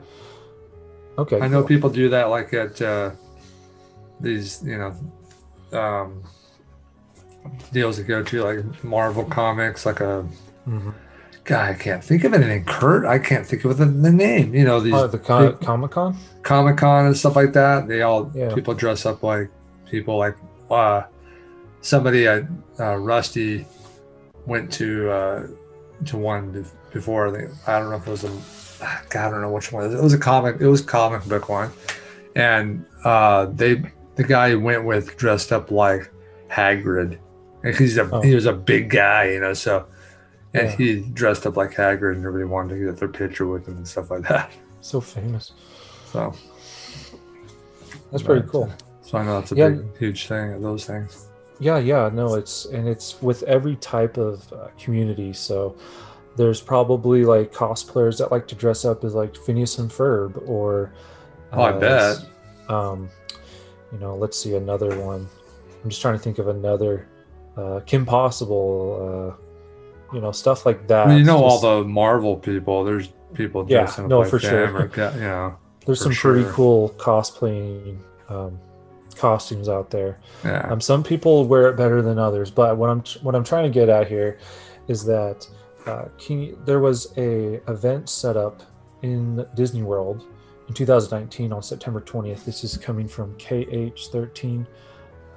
okay, 1.19 1.39
I 1.39 1.47
know 1.47 1.59
cool. 1.59 1.67
people 1.67 1.89
do 1.91 2.09
that 2.09 2.31
like 2.31 2.51
at 2.55 2.81
uh, 2.81 3.11
these, 4.19 4.61
you 4.63 4.77
know, 4.77 5.77
um, 5.79 6.23
deals 7.71 7.97
that 7.97 8.03
go 8.03 8.23
to 8.23 8.43
like 8.43 8.83
Marvel 8.83 9.23
comics, 9.23 9.85
like 9.85 9.99
a 9.99 10.25
Mhm. 10.67 10.93
guy. 11.43 11.69
I 11.69 11.73
can't 11.73 12.03
think 12.03 12.23
of 12.23 12.33
anything. 12.33 12.65
Kurt, 12.65 13.05
I 13.05 13.19
can't 13.19 13.45
think 13.45 13.63
of 13.65 13.77
the, 13.77 13.85
the 13.85 14.11
name. 14.11 14.53
You 14.53 14.65
know 14.65 14.79
these 14.79 14.93
Oh, 14.93 15.07
the 15.07 15.17
co- 15.19 15.53
Comic 15.53 15.91
Con. 15.91 16.17
Comic 16.43 16.77
Con 16.77 17.05
and 17.05 17.15
stuff 17.17 17.35
like 17.35 17.53
that. 17.53 17.87
They 17.87 18.01
all 18.01 18.31
Yeah. 18.33 18.53
people 18.53 18.73
dress 18.73 19.05
up 19.05 19.23
like 19.23 19.49
people 19.89 20.17
like 20.17 20.35
uh, 20.69 21.03
somebody 21.81 22.27
at 22.27 22.43
uh, 22.79 22.95
Rusty 22.97 23.65
went 24.45 24.71
to 24.73 25.09
uh, 25.09 25.47
to 26.05 26.17
one 26.17 26.51
be- 26.51 26.65
before. 26.93 27.31
They, 27.31 27.47
I 27.65 27.79
don't 27.79 27.89
know 27.89 27.95
if 27.97 28.07
it 28.07 28.11
was 28.11 28.23
a 28.25 28.31
God, 29.09 29.27
I 29.27 29.31
don't 29.31 29.41
know 29.41 29.51
which 29.51 29.71
one. 29.71 29.85
It 29.85 29.87
was. 29.87 29.95
It 29.99 30.03
was 30.03 30.13
a 30.13 30.17
comic. 30.19 30.57
It 30.59 30.67
was 30.67 30.81
comic 30.81 31.23
book 31.25 31.47
one, 31.49 31.71
and 32.35 32.85
uh, 33.05 33.45
they 33.45 33.81
the 34.17 34.23
guy 34.23 34.49
he 34.49 34.55
went 34.55 34.83
with 34.85 35.15
dressed 35.17 35.51
up 35.51 35.71
like 35.71 36.11
Hagrid. 36.49 37.17
And 37.63 37.75
he's 37.75 37.97
a 37.97 38.09
Oh. 38.11 38.21
he 38.21 38.35
was 38.35 38.45
a 38.45 38.53
big 38.53 38.89
guy, 38.89 39.31
you 39.31 39.39
know. 39.39 39.53
So 39.53 39.85
and 40.53 40.67
Yeah. 40.67 40.75
he 40.75 41.01
dressed 41.01 41.45
up 41.47 41.55
like 41.57 41.71
Hagrid, 41.73 42.15
and 42.15 42.25
everybody 42.25 42.45
wanted 42.45 42.77
to 42.79 42.85
get 42.85 42.97
their 42.97 43.07
picture 43.09 43.45
with 43.47 43.67
him 43.67 43.77
and 43.77 43.87
stuff 43.87 44.11
like 44.11 44.27
that. 44.27 44.51
So 44.81 45.01
famous. 45.01 45.51
So 46.11 46.33
That's 48.11 48.23
pretty 48.23 48.47
cool. 48.47 48.65
uh, 48.65 48.83
So 49.01 49.17
I 49.17 49.25
know 49.25 49.39
that's 49.39 49.51
a 49.51 49.55
Yeah. 49.55 49.69
big, 49.69 49.97
huge 49.97 50.27
thing. 50.27 50.61
Those 50.61 50.85
things. 50.85 51.27
Yeah, 51.59 51.77
yeah, 51.79 52.09
no, 52.13 52.35
it's 52.35 52.65
and 52.65 52.87
it's 52.87 53.21
with 53.21 53.43
every 53.43 53.75
type 53.77 54.17
of 54.17 54.51
uh, 54.53 54.67
community. 54.79 55.33
So 55.33 55.75
there's 56.35 56.61
probably 56.61 57.25
like 57.25 57.51
cosplayers 57.53 58.17
that 58.19 58.31
like 58.31 58.47
to 58.49 58.55
dress 58.55 58.85
up 58.85 59.03
as 59.03 59.15
like 59.15 59.35
Phineas 59.35 59.77
and 59.79 59.89
Ferb, 59.89 60.41
or 60.47 60.91
Oh, 61.53 61.61
I 61.61 61.71
as, 61.77 61.79
bet. 61.79 62.29
Um, 62.69 63.09
you 63.91 63.99
know, 63.99 64.15
let's 64.15 64.37
see 64.39 64.55
another 64.55 64.99
one. 65.01 65.27
I'm 65.83 65.89
just 65.89 66.01
trying 66.01 66.15
to 66.17 66.19
think 66.19 66.39
of 66.39 66.47
another. 66.47 67.07
Uh, 67.55 67.79
Kim 67.85 68.05
Possible, 68.05 69.35
uh, 69.39 70.13
you 70.15 70.21
know, 70.21 70.31
stuff 70.31 70.65
like 70.65 70.87
that. 70.87 71.07
Well, 71.07 71.17
you 71.17 71.23
know 71.23 71.43
It's 71.45 71.63
all 71.63 71.81
the 71.81 71.87
Marvel 71.87 72.35
people. 72.37 72.83
There's 72.83 73.09
people 73.33 73.65
Yeah, 73.67 73.79
dressing 73.81 74.05
up 74.05 74.09
no, 74.09 74.19
like 74.19 74.29
for 74.29 74.39
sure. 74.39 74.75
or 74.77 74.87
ca- 74.87 75.11
you 75.15 75.21
know, 75.21 75.55
There's 75.85 75.99
some 76.01 76.11
pretty 76.13 76.45
cool 76.51 76.89
cosplaying 76.97 77.97
um, 78.29 78.59
costumes 79.15 79.69
out 79.69 79.89
there. 79.89 80.19
yeah. 80.43 80.67
Um, 80.69 80.79
some 80.81 81.03
people 81.03 81.45
wear 81.45 81.67
it 81.69 81.75
better 81.77 82.01
than 82.01 82.19
others, 82.19 82.51
but 82.51 82.77
what 82.77 82.89
I'm 82.89 83.03
what 83.21 83.35
I'm 83.35 83.43
trying 83.43 83.63
to 83.63 83.69
get 83.69 83.89
at 83.89 84.07
here 84.07 84.37
is 84.87 85.03
that 85.05 85.47
uh, 85.85 86.05
King, 86.17 86.57
there 86.65 86.79
was 86.79 87.13
a 87.17 87.55
event 87.71 88.09
set 88.09 88.37
up 88.37 88.61
in 89.01 89.45
Disney 89.55 89.83
World 89.83 90.25
in 90.67 90.73
2019 90.73 91.53
on 91.53 91.63
September 91.63 92.01
20th. 92.01 92.43
This 92.45 92.63
is 92.63 92.77
coming 92.77 93.07
from 93.07 93.33
kh13.com, 93.37 94.65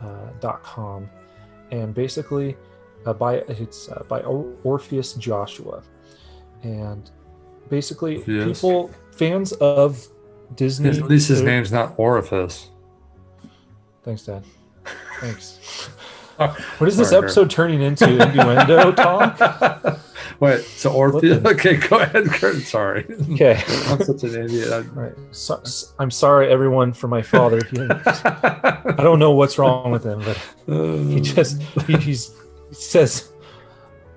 uh, 0.02 1.74
and 1.74 1.94
basically, 1.94 2.56
uh, 3.06 3.12
by 3.12 3.36
it's 3.36 3.88
uh, 3.88 4.02
by 4.08 4.20
Orpheus 4.22 5.14
Joshua, 5.14 5.82
and 6.62 7.10
basically 7.68 8.22
yes. 8.26 8.46
people 8.46 8.90
fans 9.12 9.52
of 9.52 10.06
Disney. 10.54 10.90
At 10.90 11.02
least 11.04 11.28
his 11.28 11.42
name's 11.42 11.72
not 11.72 11.96
Orifice. 11.96 12.70
Thanks, 14.02 14.22
Dad. 14.22 14.44
Thanks. 15.20 15.86
what 16.36 16.88
is 16.88 16.96
this 16.96 17.12
episode 17.12 17.50
turning 17.50 17.82
into? 17.82 18.10
Innuendo 18.10 18.92
talk? 18.92 20.00
Wait, 20.40 20.62
so 20.62 20.90
Orpheus? 20.90 21.44
Okay, 21.46 21.76
go 21.76 21.98
ahead, 21.98 22.24
Kurt. 22.26 22.62
Sorry. 22.62 23.04
Okay. 23.32 23.62
I'm 23.88 24.02
such 24.02 24.22
an 24.24 24.44
idiot. 24.44 24.72
I'm, 24.72 24.94
right. 24.94 25.12
so, 25.32 25.62
I'm 25.98 26.10
sorry, 26.10 26.50
everyone, 26.50 26.94
for 26.94 27.08
my 27.08 27.20
father. 27.20 27.60
He, 27.70 27.78
I 27.78 28.94
don't 28.96 29.18
know 29.18 29.32
what's 29.32 29.58
wrong 29.58 29.90
with 29.90 30.04
him, 30.04 30.20
but 30.20 30.36
he 30.66 31.20
uh. 31.20 31.22
just 31.22 31.60
he, 31.86 31.96
he's, 31.98 32.34
he 32.70 32.74
says 32.74 33.30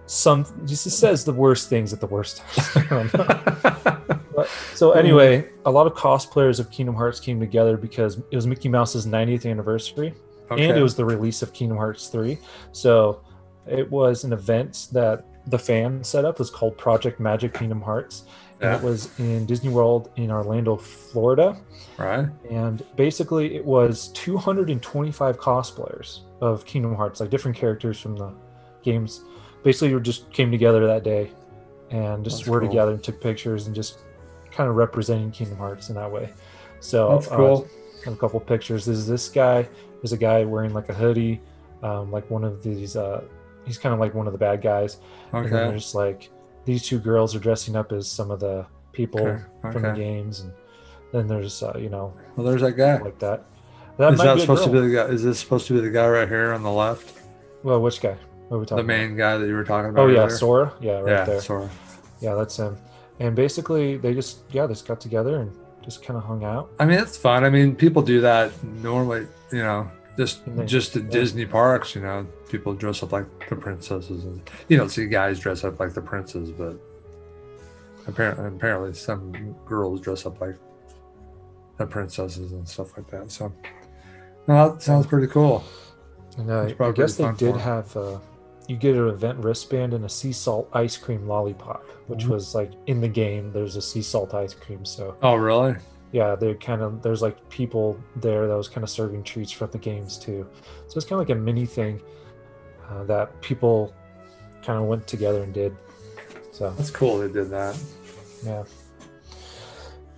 some 0.05 0.45
just 0.65 0.89
says 0.89 1.25
the 1.25 1.33
worst 1.33 1.69
things 1.69 1.91
at 1.91 1.99
the 1.99 2.07
worst 2.07 2.37
times. 2.37 3.11
but, 3.13 4.49
so 4.73 4.91
anyway, 4.91 5.49
a 5.65 5.71
lot 5.71 5.87
of 5.87 5.93
cosplayers 5.93 6.59
of 6.59 6.71
Kingdom 6.71 6.95
Hearts 6.95 7.19
came 7.19 7.39
together 7.39 7.75
because 7.75 8.21
it 8.31 8.35
was 8.35 8.47
Mickey 8.47 8.69
Mouse's 8.69 9.05
90th 9.05 9.49
anniversary, 9.49 10.13
okay. 10.49 10.69
and 10.69 10.77
it 10.77 10.81
was 10.81 10.95
the 10.95 11.03
release 11.03 11.41
of 11.41 11.51
Kingdom 11.51 11.77
Hearts 11.77 12.07
3. 12.07 12.37
So 12.71 13.21
it 13.67 13.89
was 13.89 14.23
an 14.23 14.33
event 14.33 14.87
that 14.93 15.25
the 15.47 15.59
fan 15.59 16.03
setup 16.03 16.39
was 16.39 16.49
called 16.49 16.77
Project 16.77 17.19
Magic 17.19 17.53
Kingdom 17.53 17.81
Hearts. 17.81 18.23
And 18.61 18.75
it 18.75 18.81
was 18.81 19.09
in 19.19 19.45
Disney 19.45 19.69
World 19.69 20.09
in 20.15 20.31
Orlando, 20.31 20.77
Florida. 20.77 21.57
Right. 21.97 22.27
And 22.49 22.81
basically, 22.95 23.55
it 23.55 23.65
was 23.65 24.07
225 24.09 25.37
cosplayers 25.37 26.21
of 26.39 26.65
Kingdom 26.65 26.95
Hearts, 26.95 27.19
like 27.19 27.29
different 27.29 27.57
characters 27.57 27.99
from 27.99 28.15
the 28.15 28.33
games. 28.81 29.23
Basically, 29.63 29.93
we 29.93 29.99
just 29.99 30.31
came 30.31 30.49
together 30.49 30.87
that 30.87 31.03
day 31.03 31.31
and 31.89 32.23
just 32.23 32.37
That's 32.37 32.47
were 32.47 32.61
cool. 32.61 32.69
together 32.69 32.91
and 32.93 33.03
took 33.03 33.19
pictures 33.19 33.67
and 33.67 33.75
just 33.75 33.99
kind 34.49 34.69
of 34.69 34.77
representing 34.77 35.31
Kingdom 35.31 35.57
Hearts 35.57 35.89
in 35.89 35.95
that 35.95 36.09
way. 36.09 36.29
So 36.79 37.15
That's 37.15 37.27
uh, 37.31 37.35
cool. 37.35 37.67
Uh, 38.07 38.11
a 38.11 38.15
couple 38.15 38.39
pictures. 38.39 38.85
There's 38.85 39.07
this 39.07 39.29
guy. 39.29 39.67
There's 40.01 40.13
a 40.13 40.17
guy 40.17 40.43
wearing 40.43 40.73
like 40.73 40.89
a 40.89 40.93
hoodie, 40.93 41.41
um, 41.81 42.11
like 42.11 42.29
one 42.29 42.43
of 42.43 42.63
these. 42.63 42.95
Uh, 42.95 43.23
he's 43.65 43.77
kind 43.77 43.93
of 43.93 43.99
like 43.99 44.13
one 44.13 44.27
of 44.27 44.33
the 44.33 44.39
bad 44.39 44.61
guys. 44.61 44.97
Okay. 45.33 45.45
And 45.45 45.53
there's 45.53 45.95
like 45.95 46.29
these 46.65 46.83
two 46.83 46.99
girls 46.99 47.35
are 47.35 47.39
dressing 47.39 47.75
up 47.75 47.91
as 47.91 48.09
some 48.09 48.31
of 48.31 48.39
the 48.39 48.65
people 48.91 49.21
okay. 49.21 49.43
Okay. 49.65 49.71
from 49.71 49.81
the 49.81 49.93
games, 49.93 50.41
and 50.41 50.51
then 51.11 51.27
there's 51.27 51.63
uh, 51.63 51.77
you 51.77 51.89
know. 51.89 52.13
Well, 52.35 52.45
there's 52.45 52.61
that 52.61 52.73
guy 52.73 52.97
like 52.99 53.19
that. 53.19 53.45
That 53.97 54.13
is 54.13 54.19
that 54.19 54.39
supposed 54.39 54.63
to 54.63 54.71
be 54.71 54.79
the 54.79 54.89
guy? 54.89 55.05
Is 55.05 55.23
this 55.23 55.39
supposed 55.39 55.67
to 55.67 55.73
be 55.73 55.81
the 55.81 55.91
guy 55.91 56.07
right 56.07 56.27
here 56.27 56.53
on 56.53 56.63
the 56.63 56.71
left? 56.71 57.19
Well, 57.63 57.81
which 57.81 58.01
guy? 58.01 58.17
What 58.47 58.57
are 58.57 58.59
we 58.59 58.65
talking? 58.65 58.85
The 58.85 58.93
main 58.93 59.13
about? 59.13 59.17
guy 59.17 59.37
that 59.37 59.47
you 59.47 59.53
were 59.53 59.63
talking 59.63 59.89
about. 59.89 60.01
Oh 60.01 60.07
yeah, 60.07 60.27
Sora. 60.27 60.73
Yeah, 60.81 60.99
right 60.99 61.11
yeah, 61.11 61.25
there. 61.25 61.41
Sora. 61.41 61.69
Yeah, 62.19 62.35
that's 62.35 62.57
him. 62.57 62.77
And 63.19 63.35
basically, 63.35 63.97
they 63.97 64.13
just 64.13 64.39
yeah, 64.51 64.65
they 64.65 64.73
just 64.73 64.87
got 64.87 64.99
together 64.99 65.41
and 65.41 65.51
just 65.83 66.03
kind 66.03 66.17
of 66.17 66.23
hung 66.23 66.43
out. 66.43 66.71
I 66.79 66.85
mean, 66.85 66.99
it's 66.99 67.17
fun. 67.17 67.43
I 67.43 67.49
mean, 67.49 67.75
people 67.75 68.01
do 68.01 68.21
that 68.21 68.51
normally. 68.63 69.27
You 69.51 69.59
know, 69.59 69.91
just 70.17 70.41
just 70.65 70.95
at 70.95 71.03
yeah. 71.03 71.09
Disney 71.09 71.45
parks. 71.45 71.95
You 71.95 72.01
know, 72.01 72.27
people 72.49 72.73
dress 72.73 73.03
up 73.03 73.11
like 73.11 73.25
the 73.49 73.55
princesses, 73.55 74.25
and 74.25 74.41
you 74.67 74.77
don't 74.77 74.89
see 74.89 75.05
guys 75.07 75.39
dress 75.39 75.63
up 75.63 75.79
like 75.79 75.93
the 75.93 76.01
princes, 76.01 76.51
but 76.51 76.77
apparently, 78.07 78.47
apparently, 78.47 78.93
some 78.93 79.55
girls 79.65 80.01
dress 80.01 80.25
up 80.25 80.39
like 80.41 80.55
the 81.77 81.85
princesses 81.85 82.51
and 82.51 82.67
stuff 82.67 82.95
like 82.97 83.09
that. 83.11 83.31
So, 83.31 83.51
no, 84.47 84.73
that 84.73 84.81
sounds 84.81 85.07
pretty 85.07 85.27
cool. 85.27 85.63
And 86.37 86.49
uh, 86.49 86.73
I 86.79 86.91
guess 86.91 87.15
they 87.15 87.31
did 87.33 87.55
have. 87.57 87.95
Uh, 87.95 88.19
you 88.67 88.77
get 88.77 88.95
an 88.95 89.09
event 89.09 89.39
wristband 89.39 89.93
and 89.93 90.05
a 90.05 90.09
sea 90.09 90.31
salt 90.31 90.69
ice 90.73 90.95
cream 90.95 91.27
lollipop, 91.27 91.83
which 92.07 92.21
mm-hmm. 92.21 92.31
was 92.31 92.55
like 92.55 92.71
in 92.87 93.01
the 93.01 93.07
game. 93.07 93.51
There's 93.51 93.75
a 93.75 93.81
sea 93.81 94.01
salt 94.01 94.33
ice 94.33 94.53
cream. 94.53 94.85
So. 94.85 95.17
Oh 95.21 95.35
really? 95.35 95.75
Yeah, 96.13 96.35
they 96.35 96.53
kind 96.53 96.81
of 96.81 97.01
there's 97.01 97.21
like 97.21 97.49
people 97.49 97.99
there 98.15 98.47
that 98.47 98.55
was 98.55 98.69
kind 98.69 98.83
of 98.83 98.89
serving 98.89 99.23
treats 99.23 99.51
from 99.51 99.69
the 99.71 99.79
games 99.79 100.17
too. 100.17 100.47
So 100.87 100.97
it's 100.97 101.05
kind 101.05 101.19
of 101.19 101.27
like 101.27 101.35
a 101.35 101.39
mini 101.39 101.65
thing 101.65 102.01
uh, 102.89 103.03
that 103.05 103.41
people 103.41 103.93
kind 104.63 104.79
of 104.79 104.85
went 104.85 105.05
together 105.07 105.43
and 105.43 105.53
did. 105.53 105.75
So 106.51 106.69
that's 106.77 106.91
cool. 106.91 107.17
They 107.17 107.33
did 107.33 107.49
that. 107.49 107.77
Yeah. 108.45 108.63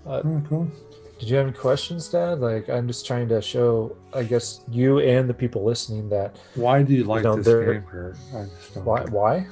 Uh, 0.05 0.21
oh, 0.23 0.43
cool. 0.47 0.71
Did 1.19 1.29
you 1.29 1.37
have 1.37 1.47
any 1.47 1.55
questions, 1.55 2.09
Dad? 2.09 2.41
Like, 2.41 2.69
I'm 2.69 2.87
just 2.87 3.07
trying 3.07 3.29
to 3.29 3.41
show, 3.41 3.95
I 4.13 4.23
guess, 4.23 4.65
you 4.69 4.99
and 4.99 5.29
the 5.29 5.33
people 5.33 5.63
listening 5.63 6.09
that. 6.09 6.35
Why 6.55 6.83
do 6.83 6.93
you 6.93 7.05
like 7.05 7.23
you 7.23 7.29
know, 7.29 7.35
this 7.37 7.47
game, 7.47 7.83
Kurt? 7.83 8.17
Why? 8.83 9.03
Why? 9.05 9.47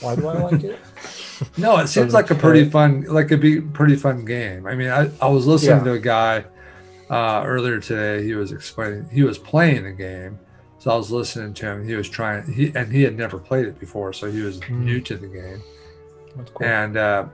Why 0.00 0.16
do 0.16 0.28
I 0.28 0.34
like 0.34 0.64
it? 0.64 0.78
no, 1.56 1.78
it 1.78 1.88
seems 1.88 2.14
like 2.14 2.30
a 2.30 2.34
pretty 2.34 2.68
fun, 2.68 3.02
like 3.02 3.26
it'd 3.26 3.40
be 3.40 3.60
pretty 3.60 3.96
fun 3.96 4.24
game. 4.24 4.66
I 4.66 4.74
mean, 4.74 4.88
I, 4.88 5.10
I 5.20 5.28
was 5.28 5.46
listening 5.46 5.78
yeah. 5.78 5.84
to 5.84 5.92
a 5.92 5.98
guy 5.98 6.44
uh, 7.10 7.42
earlier 7.44 7.80
today. 7.80 8.24
He 8.24 8.34
was 8.34 8.52
explaining, 8.52 9.08
he 9.10 9.22
was 9.22 9.38
playing 9.38 9.86
a 9.86 9.92
game, 9.92 10.38
so 10.78 10.90
I 10.90 10.96
was 10.96 11.10
listening 11.10 11.54
to 11.54 11.66
him. 11.66 11.86
He 11.86 11.94
was 11.94 12.08
trying, 12.08 12.52
he 12.52 12.72
and 12.74 12.92
he 12.92 13.02
had 13.02 13.16
never 13.16 13.38
played 13.38 13.66
it 13.66 13.78
before, 13.78 14.12
so 14.12 14.30
he 14.30 14.40
was 14.40 14.60
mm. 14.60 14.70
new 14.70 15.00
to 15.02 15.16
the 15.16 15.28
game. 15.28 15.62
Cool. 16.54 16.66
And 16.66 16.96
uh, 16.96 17.26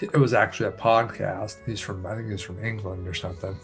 it 0.00 0.16
was 0.16 0.34
actually 0.34 0.68
a 0.68 0.72
podcast. 0.72 1.56
He's 1.66 1.80
from, 1.80 2.04
I 2.06 2.16
think 2.16 2.30
he's 2.30 2.42
from 2.42 2.64
England 2.64 3.06
or 3.06 3.14
something. 3.14 3.58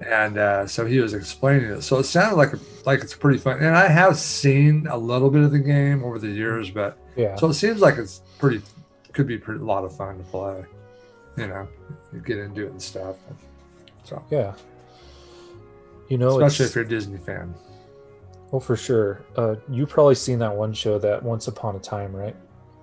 And 0.00 0.38
uh, 0.38 0.66
so 0.66 0.86
he 0.86 1.00
was 1.00 1.14
explaining 1.14 1.70
it. 1.70 1.82
So 1.82 1.98
it 1.98 2.04
sounded 2.04 2.36
like 2.36 2.52
like 2.86 3.00
it's 3.00 3.14
pretty 3.14 3.38
fun. 3.38 3.58
And 3.58 3.76
I 3.76 3.88
have 3.88 4.16
seen 4.16 4.86
a 4.86 4.96
little 4.96 5.30
bit 5.30 5.42
of 5.42 5.50
the 5.50 5.58
game 5.58 6.04
over 6.04 6.18
the 6.18 6.28
years, 6.28 6.70
but 6.70 6.98
yeah. 7.16 7.34
So 7.36 7.48
it 7.48 7.54
seems 7.54 7.80
like 7.80 7.96
it's 7.96 8.22
pretty, 8.38 8.62
could 9.12 9.26
be 9.26 9.38
pretty, 9.38 9.60
a 9.60 9.64
lot 9.64 9.84
of 9.84 9.96
fun 9.96 10.18
to 10.18 10.24
play. 10.24 10.64
You 11.36 11.48
know, 11.48 11.68
you 12.12 12.20
get 12.20 12.38
into 12.38 12.66
it 12.66 12.70
and 12.70 12.80
stuff. 12.80 13.16
So 14.04 14.22
yeah, 14.30 14.54
you 16.08 16.18
know, 16.18 16.40
especially 16.40 16.66
if 16.66 16.74
you're 16.74 16.84
a 16.84 16.88
Disney 16.88 17.18
fan. 17.18 17.54
Well, 18.50 18.60
for 18.60 18.76
sure. 18.76 19.20
Uh, 19.36 19.56
you've 19.68 19.90
probably 19.90 20.14
seen 20.14 20.38
that 20.38 20.54
one 20.54 20.72
show, 20.72 20.98
that 20.98 21.22
Once 21.22 21.48
Upon 21.48 21.76
a 21.76 21.78
Time, 21.78 22.16
right? 22.16 22.34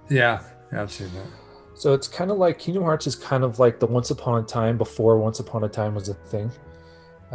Yeah, 0.09 0.43
yeah 0.71 0.81
I've 0.81 0.91
seen 0.91 1.11
that. 1.15 1.25
So 1.73 1.93
it's 1.93 2.07
kind 2.07 2.31
of 2.31 2.37
like 2.37 2.59
Kingdom 2.59 2.83
Hearts 2.83 3.07
is 3.07 3.15
kind 3.15 3.43
of 3.43 3.57
like 3.59 3.79
the 3.79 3.87
Once 3.87 4.11
Upon 4.11 4.43
a 4.43 4.45
Time 4.45 4.77
before 4.77 5.17
Once 5.17 5.39
Upon 5.39 5.63
a 5.63 5.67
Time 5.67 5.95
was 5.95 6.07
a 6.07 6.13
thing, 6.13 6.51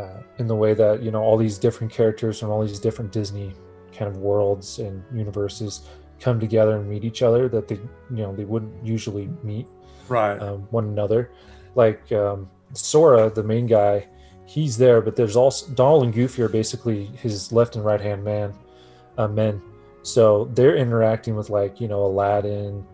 uh, 0.00 0.22
in 0.38 0.46
the 0.46 0.54
way 0.54 0.74
that 0.74 1.02
you 1.02 1.10
know 1.10 1.22
all 1.22 1.36
these 1.36 1.58
different 1.58 1.92
characters 1.92 2.40
from 2.40 2.50
all 2.50 2.64
these 2.64 2.78
different 2.78 3.12
Disney 3.12 3.52
kind 3.92 4.08
of 4.08 4.18
worlds 4.18 4.78
and 4.78 5.02
universes 5.12 5.82
come 6.20 6.38
together 6.38 6.76
and 6.76 6.88
meet 6.88 7.04
each 7.04 7.22
other 7.22 7.48
that 7.48 7.68
they 7.68 7.76
you 7.76 8.22
know 8.22 8.34
they 8.34 8.44
wouldn't 8.44 8.72
usually 8.84 9.28
meet 9.42 9.66
right 10.08 10.40
um, 10.40 10.66
one 10.70 10.84
another. 10.84 11.30
Like 11.74 12.10
um, 12.12 12.48
Sora, 12.72 13.30
the 13.30 13.42
main 13.42 13.66
guy, 13.66 14.06
he's 14.46 14.76
there, 14.76 15.00
but 15.00 15.16
there's 15.16 15.36
also 15.36 15.72
Donald 15.72 16.04
and 16.04 16.14
Goofy 16.14 16.42
are 16.42 16.48
basically 16.48 17.06
his 17.06 17.52
left 17.52 17.76
and 17.76 17.84
right 17.84 18.00
hand 18.00 18.24
man 18.24 18.54
uh, 19.18 19.28
men. 19.28 19.60
So 20.02 20.46
they're 20.54 20.76
interacting 20.76 21.36
with 21.36 21.50
like 21.50 21.80
you 21.80 21.88
know 21.88 22.04
Aladdin 22.04 22.86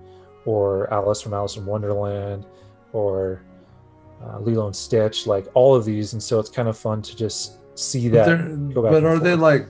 or 0.44 0.92
Alice 0.92 1.20
from 1.20 1.34
Alice 1.34 1.56
in 1.56 1.66
Wonderland 1.66 2.46
or 2.92 3.42
uh, 4.24 4.38
Lilo 4.40 4.66
and 4.66 4.76
Stitch, 4.76 5.26
like 5.26 5.46
all 5.55 5.74
of 5.74 5.85
these, 5.85 6.12
and 6.12 6.22
so 6.22 6.38
it's 6.38 6.50
kind 6.50 6.68
of 6.68 6.76
fun 6.76 7.02
to 7.02 7.16
just 7.16 7.59
see 7.79 8.09
that. 8.09 8.72
But, 8.74 8.83
but 8.83 9.05
are 9.05 9.12
forth. 9.12 9.22
they 9.22 9.35
like 9.35 9.68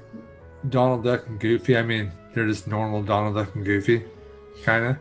Donald 0.68 1.04
Duck 1.04 1.26
and 1.26 1.38
Goofy? 1.38 1.76
I 1.76 1.82
mean, 1.82 2.12
they're 2.34 2.46
just 2.46 2.66
normal 2.66 3.02
Donald 3.02 3.34
Duck 3.36 3.54
and 3.54 3.64
Goofy, 3.64 4.04
kind 4.62 4.86
of. 4.86 4.96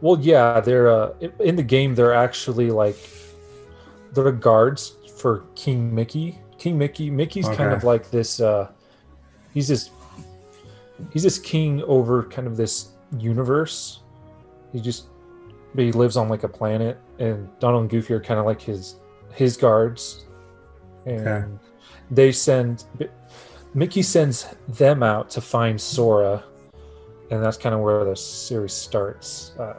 Well, 0.00 0.18
yeah, 0.20 0.60
they're 0.60 0.90
uh, 0.90 1.12
in 1.40 1.56
the 1.56 1.62
game. 1.62 1.94
They're 1.94 2.14
actually 2.14 2.70
like 2.70 2.96
they're 4.12 4.32
guards 4.32 4.96
for 5.16 5.44
King 5.54 5.94
Mickey. 5.94 6.38
King 6.58 6.78
Mickey. 6.78 7.10
Mickey's 7.10 7.46
okay. 7.46 7.56
kind 7.56 7.72
of 7.72 7.84
like 7.84 8.10
this. 8.10 8.40
Uh, 8.40 8.70
he's 9.52 9.68
this. 9.68 9.90
He's 11.12 11.22
this 11.22 11.38
king 11.38 11.82
over 11.84 12.24
kind 12.24 12.46
of 12.46 12.56
this 12.56 12.90
universe 13.18 14.00
he 14.72 14.80
just 14.80 15.06
he 15.76 15.92
lives 15.92 16.16
on 16.16 16.28
like 16.28 16.42
a 16.42 16.48
planet, 16.48 16.98
and 17.18 17.48
Donald 17.58 17.82
and 17.82 17.90
Goofy 17.90 18.14
are 18.14 18.20
kind 18.20 18.40
of 18.40 18.46
like 18.46 18.60
his 18.60 18.96
his 19.32 19.56
guards, 19.56 20.26
and 21.06 21.26
okay. 21.26 21.46
they 22.10 22.32
send 22.32 22.84
Mickey 23.74 24.02
sends 24.02 24.46
them 24.68 25.02
out 25.02 25.30
to 25.30 25.40
find 25.40 25.80
Sora, 25.80 26.42
and 27.30 27.42
that's 27.42 27.56
kind 27.56 27.74
of 27.74 27.80
where 27.80 28.04
the 28.04 28.16
series 28.16 28.72
starts 28.72 29.52
uh, 29.58 29.74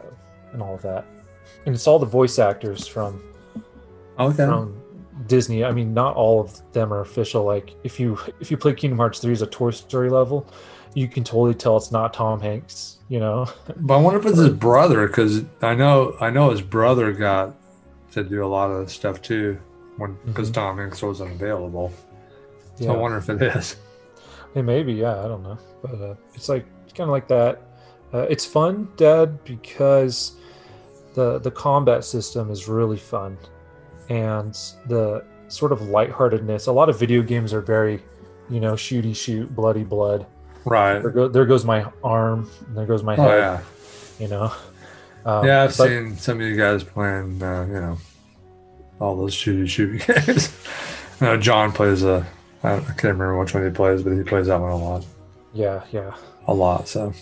and 0.54 0.62
all 0.62 0.76
of 0.76 0.82
that. 0.84 1.06
And 1.66 1.76
it's 1.76 1.88
all 1.88 2.00
the 2.00 2.06
voice 2.06 2.40
actors 2.40 2.88
from 2.88 3.22
okay. 4.18 4.46
from 4.46 4.82
Disney. 5.28 5.66
I 5.66 5.72
mean, 5.72 5.94
not 5.94 6.16
all 6.16 6.40
of 6.40 6.72
them 6.72 6.94
are 6.94 7.02
official. 7.02 7.44
Like 7.44 7.76
if 7.84 8.00
you 8.00 8.18
if 8.40 8.50
you 8.50 8.58
play 8.58 8.74
Kingdom 8.74 8.98
Hearts 8.98 9.20
three 9.20 9.34
as 9.34 9.42
a 9.42 9.48
Toy 9.48 9.72
Story 9.72 10.10
level, 10.10 10.48
you 10.94 11.08
can 11.08 11.24
totally 11.24 11.54
tell 11.54 11.78
it's 11.78 11.92
not 11.92 12.14
Tom 12.14 12.40
Hanks 12.42 12.98
you 13.10 13.20
know. 13.20 13.46
But 13.76 13.96
I 13.96 14.02
wonder 14.02 14.20
if 14.22 14.26
it's 14.26 14.38
his 14.38 14.50
brother 14.50 15.06
because 15.06 15.44
I 15.62 15.76
know 15.76 16.16
I 16.22 16.30
know 16.30 16.50
his 16.52 16.62
brother 16.62 17.12
got 17.12 17.54
to 18.14 18.24
do 18.24 18.44
a 18.46 18.48
lot 18.48 18.70
of 18.72 18.90
stuff 18.90 19.22
too. 19.22 19.58
when 19.98 20.18
because 20.26 20.50
Mhm. 20.50 20.54
Tom 20.54 20.78
Hanks 20.78 21.04
wasn't 21.04 21.32
available. 21.34 21.92
So 22.76 22.86
Yeah. 22.86 22.94
I 22.94 22.98
wonder 22.98 23.18
if 23.18 23.30
it 23.30 23.42
is. 23.42 23.76
Hey, 24.54 24.62
maybe, 24.62 24.94
yeah, 24.94 25.24
I 25.24 25.28
don't 25.28 25.44
know, 25.44 25.58
but 25.82 25.94
uh, 26.02 26.16
it's 26.34 26.48
like 26.50 26.66
it's 26.86 26.94
kind 26.94 27.10
of 27.10 27.12
like 27.12 27.28
that. 27.28 27.62
Uh, 28.14 28.26
it's 28.30 28.46
fun, 28.46 28.88
Dad, 28.98 29.44
because 29.44 30.34
the 31.14 31.40
the 31.40 31.52
combat 31.52 32.04
system 32.06 32.50
is 32.50 32.68
really 32.70 32.98
fun, 32.98 33.38
and 34.10 34.58
the 34.88 35.24
sort 35.50 35.72
of 35.74 35.82
lightheartedness. 35.82 36.68
A 36.68 36.72
lot 36.72 36.88
of 36.90 36.98
video 36.98 37.22
games 37.22 37.54
are 37.54 37.62
very, 37.62 38.02
you 38.50 38.60
know, 38.62 38.74
shooty 38.74 39.14
shoot, 39.16 39.54
bloody 39.54 39.84
blood. 39.84 40.26
Right. 40.66 41.00
There, 41.00 41.10
go, 41.12 41.28
there 41.28 41.46
goes 41.46 41.66
my 41.66 41.86
arm, 42.04 42.50
and 42.68 42.78
there 42.78 42.86
goes 42.86 43.04
my 43.04 43.16
Oh 43.16 43.24
head. 43.24 43.38
yeah. 43.40 43.62
You 44.20 44.28
know. 44.28 44.52
Um, 45.26 45.46
Yeah, 45.46 45.64
I've 45.64 45.78
but- 45.78 45.88
seen 45.88 46.16
some 46.18 46.40
of 46.40 46.46
you 46.48 46.56
guys 46.56 46.84
playing. 46.84 47.42
Uh, 47.42 47.66
you 47.68 47.74
know, 47.74 47.98
all 49.00 49.16
those 49.16 49.34
shooty 49.36 49.64
shooty 49.64 50.26
games. 50.26 50.52
I 51.22 51.26
know 51.26 51.38
John 51.38 51.72
plays 51.72 52.04
a. 52.04 52.26
I 52.64 52.74
I 52.76 52.80
can't 52.80 53.04
remember 53.04 53.38
which 53.40 53.54
one 53.54 53.64
he 53.64 53.72
plays, 53.72 54.04
but 54.04 54.12
he 54.14 54.24
plays 54.24 54.48
that 54.48 54.60
one 54.60 54.72
a 54.72 54.78
lot. 54.78 55.06
Yeah, 55.54 55.84
yeah. 55.92 56.16
A 56.48 56.54
lot. 56.54 56.88
So 56.88 57.14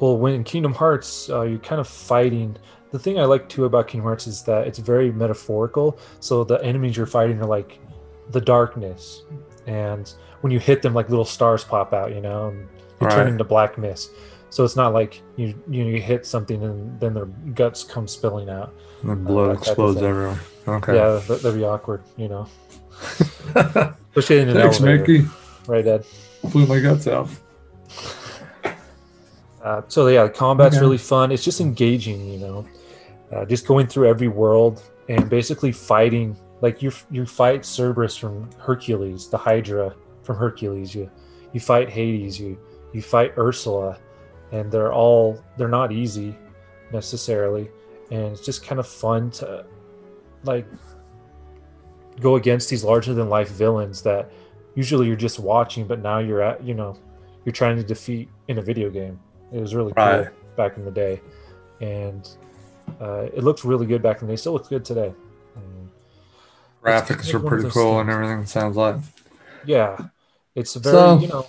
Well, 0.00 0.16
when 0.18 0.34
in 0.34 0.44
Kingdom 0.44 0.72
Hearts, 0.74 1.28
uh, 1.30 1.42
you're 1.42 1.58
kind 1.60 1.80
of 1.80 1.88
fighting. 1.88 2.56
The 2.90 2.98
thing 2.98 3.18
I 3.20 3.24
like 3.24 3.48
too 3.48 3.64
about 3.64 3.86
Kingdom 3.88 4.06
Hearts 4.06 4.26
is 4.26 4.42
that 4.44 4.66
it's 4.66 4.78
very 4.78 5.12
metaphorical. 5.12 5.98
So 6.20 6.42
the 6.44 6.56
enemies 6.64 6.96
you're 6.96 7.06
fighting 7.06 7.40
are 7.40 7.46
like 7.46 7.78
the 8.30 8.40
darkness, 8.40 9.22
and 9.66 10.12
when 10.40 10.52
you 10.52 10.58
hit 10.58 10.82
them, 10.82 10.94
like 10.94 11.08
little 11.10 11.24
stars 11.24 11.64
pop 11.64 11.92
out, 11.92 12.14
you 12.14 12.20
know, 12.20 12.48
and 12.48 12.68
they 13.00 13.06
turn 13.06 13.28
into 13.28 13.44
black 13.44 13.78
mist. 13.78 14.10
So 14.50 14.64
it's 14.64 14.76
not 14.76 14.92
like 14.94 15.20
you 15.36 15.48
you, 15.68 15.84
know, 15.84 15.90
you 15.90 16.00
hit 16.00 16.24
something 16.26 16.62
and 16.62 16.98
then 17.00 17.14
their 17.14 17.26
guts 17.26 17.84
come 17.84 18.08
spilling 18.08 18.48
out. 18.48 18.74
the 19.04 19.14
blood 19.14 19.50
that 19.50 19.54
type 19.58 19.62
of 19.62 19.68
explodes 19.68 20.02
everywhere. 20.02 20.40
Okay. 20.66 20.94
Yeah, 20.94 21.20
that, 21.28 21.42
that'd 21.42 21.58
be 21.58 21.64
awkward, 21.64 22.02
you 22.16 22.28
know. 22.28 22.46
Especially 23.54 24.40
in 24.40 24.48
an 24.48 24.54
Thanks, 24.56 24.80
elevator, 24.80 24.98
Mickey. 25.00 25.26
right, 25.66 25.86
Ed? 25.86 26.04
Blew 26.44 26.66
my 26.66 26.80
guts 26.80 27.06
out. 27.06 27.28
Uh, 29.62 29.82
so 29.88 30.06
yeah, 30.06 30.22
the 30.22 30.30
combat's 30.30 30.76
Okay. 30.76 30.80
really 30.80 30.96
fun. 30.96 31.32
It's 31.32 31.42
just 31.44 31.60
engaging, 31.60 32.24
you 32.28 32.38
know. 32.38 32.66
Uh, 33.32 33.44
just 33.44 33.66
going 33.66 33.86
through 33.88 34.08
every 34.08 34.28
world 34.28 34.82
and 35.08 35.28
basically 35.28 35.72
fighting. 35.72 36.36
Like 36.60 36.80
you, 36.80 36.92
you 37.10 37.26
fight 37.26 37.64
Cerberus 37.64 38.16
from 38.16 38.48
Hercules, 38.58 39.28
the 39.28 39.36
Hydra 39.36 39.94
from 40.22 40.36
Hercules. 40.36 40.94
You, 40.94 41.10
you 41.52 41.60
fight 41.60 41.90
Hades. 41.90 42.38
You, 42.40 42.56
you 42.98 43.02
fight 43.02 43.32
Ursula, 43.38 43.96
and 44.50 44.70
they're 44.72 44.92
all 44.92 45.42
they're 45.56 45.68
not 45.80 45.92
easy 45.92 46.34
necessarily, 46.92 47.70
and 48.10 48.22
it's 48.32 48.44
just 48.44 48.64
kind 48.66 48.78
of 48.80 48.86
fun 48.88 49.30
to 49.38 49.64
like 50.44 50.66
go 52.20 52.34
against 52.36 52.68
these 52.68 52.82
larger 52.82 53.14
than 53.14 53.28
life 53.28 53.50
villains 53.50 54.02
that 54.02 54.30
usually 54.74 55.06
you're 55.06 55.16
just 55.28 55.38
watching, 55.38 55.86
but 55.86 56.00
now 56.00 56.18
you're 56.18 56.42
at 56.42 56.62
you 56.64 56.74
know 56.74 56.96
you're 57.44 57.52
trying 57.52 57.76
to 57.76 57.84
defeat 57.84 58.28
in 58.48 58.58
a 58.58 58.62
video 58.62 58.90
game. 58.90 59.18
It 59.52 59.60
was 59.60 59.74
really 59.74 59.92
Right. 59.96 60.26
cool 60.26 60.34
back 60.56 60.76
in 60.76 60.84
the 60.84 60.90
day, 60.90 61.20
and 61.80 62.28
uh, 63.00 63.26
it 63.32 63.44
looked 63.44 63.62
really 63.64 63.86
good 63.86 64.02
back 64.02 64.20
in 64.20 64.26
the 64.26 64.32
day. 64.32 64.36
Still 64.36 64.54
looks 64.54 64.68
good 64.68 64.84
today. 64.84 65.14
Um, 65.56 65.90
Graphics 66.84 67.32
are 67.32 67.38
pretty 67.40 67.62
those 67.64 67.72
cool 67.72 68.00
and 68.00 68.10
everything. 68.10 68.44
Sounds 68.46 68.76
like. 68.76 68.96
yeah, 69.64 70.08
it's 70.56 70.74
very 70.74 70.94
So- 70.96 71.18
you 71.20 71.28
know 71.28 71.46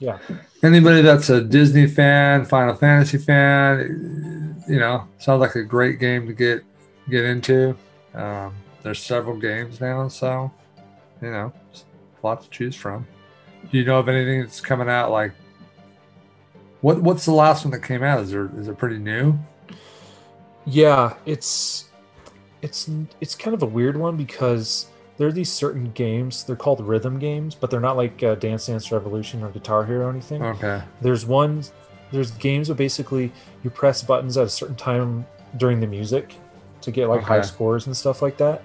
yeah 0.00 0.18
Anybody 0.62 1.02
that's 1.02 1.30
a 1.30 1.40
Disney 1.40 1.86
fan, 1.86 2.44
Final 2.44 2.74
Fantasy 2.74 3.18
fan, 3.18 4.62
you 4.68 4.78
know, 4.78 5.06
sounds 5.18 5.40
like 5.40 5.54
a 5.54 5.62
great 5.62 5.98
game 5.98 6.26
to 6.26 6.32
get 6.32 6.62
get 7.08 7.24
into. 7.24 7.76
Um, 8.14 8.54
there's 8.82 9.02
several 9.02 9.36
games 9.38 9.80
now, 9.80 10.08
so 10.08 10.50
you 11.22 11.30
know, 11.30 11.52
it's 11.70 11.84
a 12.22 12.26
lot 12.26 12.42
to 12.42 12.50
choose 12.50 12.76
from. 12.76 13.06
Do 13.70 13.78
you 13.78 13.84
know 13.84 13.98
of 13.98 14.08
anything 14.08 14.40
that's 14.40 14.60
coming 14.60 14.88
out? 14.88 15.10
Like, 15.10 15.32
what 16.82 17.00
what's 17.00 17.24
the 17.24 17.32
last 17.32 17.64
one 17.64 17.72
that 17.72 17.82
came 17.82 18.02
out? 18.02 18.20
Is 18.20 18.30
there 18.30 18.50
is 18.58 18.68
it 18.68 18.76
pretty 18.76 18.98
new? 18.98 19.38
yeah 20.66 21.14
it's 21.26 21.86
it's 22.62 22.90
it's 23.20 23.34
kind 23.34 23.54
of 23.54 23.62
a 23.62 23.66
weird 23.66 23.96
one 23.96 24.16
because 24.16 24.86
there 25.20 25.28
are 25.28 25.32
these 25.32 25.52
certain 25.52 25.92
games 25.92 26.44
they're 26.44 26.56
called 26.56 26.80
rhythm 26.80 27.18
games 27.18 27.54
but 27.54 27.70
they're 27.70 27.78
not 27.78 27.94
like 27.94 28.22
uh, 28.22 28.34
dance 28.36 28.64
dance 28.68 28.90
revolution 28.90 29.42
or 29.42 29.50
guitar 29.50 29.84
hero 29.84 30.06
or 30.06 30.10
anything. 30.10 30.42
Okay, 30.42 30.80
there's 31.02 31.26
one 31.26 31.62
there's 32.10 32.30
games 32.30 32.70
where 32.70 32.74
basically 32.74 33.30
you 33.62 33.68
press 33.68 34.02
buttons 34.02 34.38
at 34.38 34.46
a 34.46 34.48
certain 34.48 34.76
time 34.76 35.26
during 35.58 35.78
the 35.78 35.86
music 35.86 36.34
to 36.80 36.90
get 36.90 37.06
like 37.10 37.20
high 37.22 37.42
scores 37.42 37.86
and 37.86 37.94
stuff 37.94 38.22
like 38.22 38.38
that. 38.38 38.62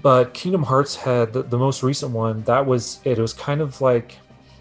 But 0.00 0.32
kingdom 0.32 0.62
hearts 0.62 0.96
had 0.96 1.34
the, 1.34 1.42
the 1.42 1.58
most 1.58 1.82
recent 1.82 2.12
one 2.12 2.42
that 2.44 2.64
was 2.64 3.00
it. 3.04 3.18
it 3.18 3.20
was 3.20 3.34
kind 3.34 3.60
of 3.60 3.82
like 3.82 4.16